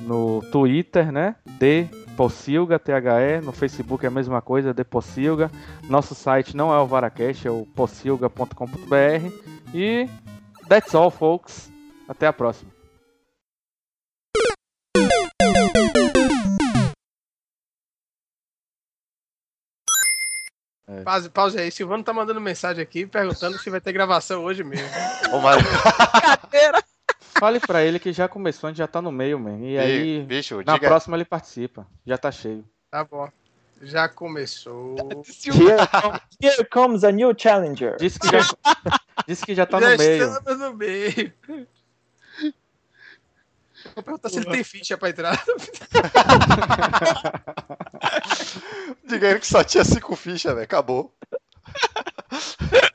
[0.00, 1.36] no Twitter, né?
[1.58, 1.84] De
[2.16, 5.50] Pocilga, THE, no Facebook é a mesma coisa, De Pocilga.
[5.88, 9.74] Nosso site não é o Varacast, é o pocilga.com.br.
[9.74, 10.08] E
[10.68, 11.70] that's all, folks.
[12.08, 12.70] Até a próxima.
[21.02, 21.70] Pause, pause aí.
[21.70, 24.86] Silvano tá mandando mensagem aqui perguntando se vai ter gravação hoje mesmo.
[25.32, 25.64] Ô, Mário,
[27.38, 29.58] Fale pra ele que já começou, a gente já tá no meio, man.
[29.60, 31.86] E aí, bicho, na diga, próxima ele participa.
[32.06, 32.64] Já tá cheio.
[32.90, 33.28] Tá bom.
[33.82, 34.94] Já começou.
[35.46, 37.96] Here, come- here comes a new challenger.
[37.98, 38.38] Disse que já,
[39.28, 40.24] disse que já tá Já no meio.
[40.24, 41.32] estamos no meio.
[43.94, 45.44] Vou perguntar se ele tem ficha pra entrar.
[49.04, 50.64] diga ele que só tinha cinco fichas, velho.
[50.64, 51.14] Acabou.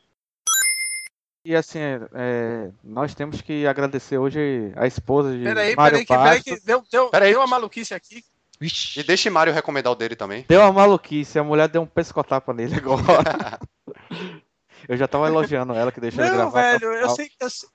[1.49, 1.79] E assim,
[2.13, 6.59] é, nós temos que agradecer hoje a esposa de Peraí, Mário peraí, que, peraí, Bastos.
[6.59, 7.31] que deu, deu, Peraí.
[7.31, 8.23] deu uma maluquice aqui.
[8.61, 10.45] E deixe Mário recomendar o dele também.
[10.47, 13.59] Deu uma maluquice, a mulher deu um pescotapa nele agora.
[14.87, 16.59] eu já tava elogiando ela que deixou ele Não, gravar.
[16.59, 17.69] até velho, eu sei, eu, sei-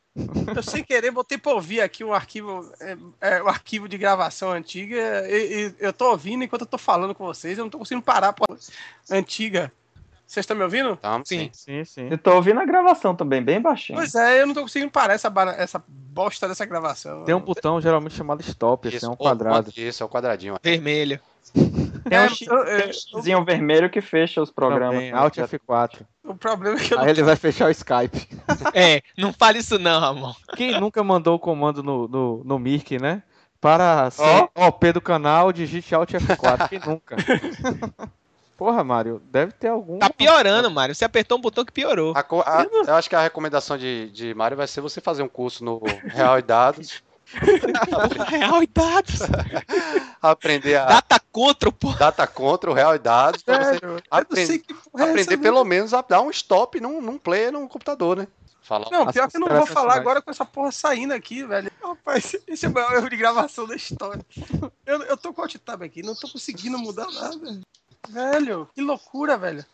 [0.56, 4.52] eu sem querer botei pra ouvir aqui o arquivo, é, é, o arquivo de gravação
[4.52, 7.78] antiga e, e eu tô ouvindo enquanto eu tô falando com vocês, eu não tô
[7.78, 8.56] conseguindo parar a porra
[9.10, 9.72] antiga.
[10.34, 10.96] Vocês estão me ouvindo?
[10.96, 11.48] Tamo, sim.
[11.52, 12.08] Sim, sim.
[12.10, 13.96] Eu tô ouvindo a gravação também, bem baixinho.
[13.96, 17.22] Pois é, eu não tô conseguindo parar essa, essa bosta dessa gravação.
[17.24, 19.70] Tem um botão geralmente chamado stop, esse é um Isso, quadrado.
[19.76, 20.56] Isso, é o quadradinho.
[20.60, 21.20] Vermelho.
[21.54, 24.94] Tem um, É, eu- um xizinho vermelho que fecha os programas.
[25.04, 26.04] Também, Alt F4.
[26.24, 28.26] O problema é que eu Aí ele vai fechar o Skype.
[28.74, 30.34] É, não fale isso não, Ramon.
[30.56, 33.22] Quem nunca mandou o comando no, no, no Mirk, né?
[33.60, 36.68] Para ser OP do canal, digite Alt F4.
[36.68, 37.16] Quem nunca?
[38.56, 39.98] Porra, Mário, deve ter algum.
[39.98, 40.94] Tá piorando, Mário.
[40.94, 42.14] Você apertou um botão que piorou.
[42.16, 45.28] A a- eu acho que a recomendação de, de Mário vai ser você fazer um
[45.28, 47.02] curso no Real e Dados,
[48.28, 49.20] Real e dados.
[50.22, 51.92] aprender a Data contra, pô.
[51.94, 55.04] data contra o Real e Dados, pra você Sério, eu não aprender- sei que porra
[55.04, 58.28] é aprender essa, pelo menos a dar um stop num, num player no computador, né?
[58.62, 58.86] Fala.
[58.90, 60.00] Não, pior que eu não vou falar mais.
[60.00, 61.70] agora com essa porra saindo aqui, velho.
[61.82, 64.24] Rapaz, esse é o maior erro de gravação da história.
[64.86, 67.60] Eu, eu tô com o alt aqui, não tô conseguindo mudar nada.
[68.08, 69.64] Velho, que loucura, velho.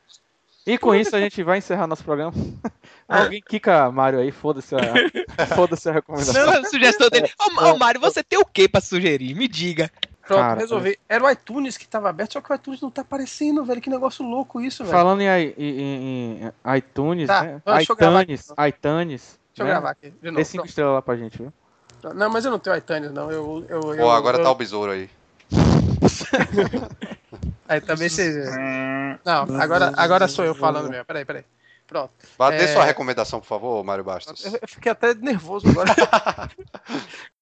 [0.66, 2.32] E com isso a gente vai encerrar nosso programa.
[3.09, 4.78] Alguém quica Mário aí, foda-se a,
[5.57, 6.47] foda-se a recomendação.
[6.47, 7.31] Não, a sugestão dele.
[7.40, 9.35] Ô, ô, Mário, você tem o que pra sugerir?
[9.35, 9.90] Me diga.
[10.27, 10.97] Pronto, Cara, resolvi.
[11.09, 13.81] Era o iTunes que tava aberto, só que o iTunes não tá aparecendo, velho.
[13.81, 14.97] Que negócio louco isso, velho.
[14.97, 17.62] Falando em, em- em iTunes, Tá, né?
[17.66, 19.40] deixa eu gravar iTunes, iTunes.
[19.48, 19.70] Deixa eu né?
[19.73, 20.44] gravar aqui, de Dê novo.
[20.44, 21.52] cinco estrelas lá pra gente, viu?
[22.15, 23.28] Não, mas eu não tenho iTunes, não.
[23.32, 24.44] Eu, eu, eu, Pô, agora eu...
[24.44, 25.11] tá o besouro aí.
[27.70, 28.34] Aí também vocês...
[29.24, 31.05] Não, agora, agora sou eu falando mesmo.
[31.05, 31.44] Peraí, peraí.
[31.86, 32.12] Pronto.
[32.36, 32.66] Vá, Dê É.
[32.68, 34.44] sua recomendação, por favor, Mário Bastos.
[34.44, 35.90] Eu eu fiquei até nervoso agora.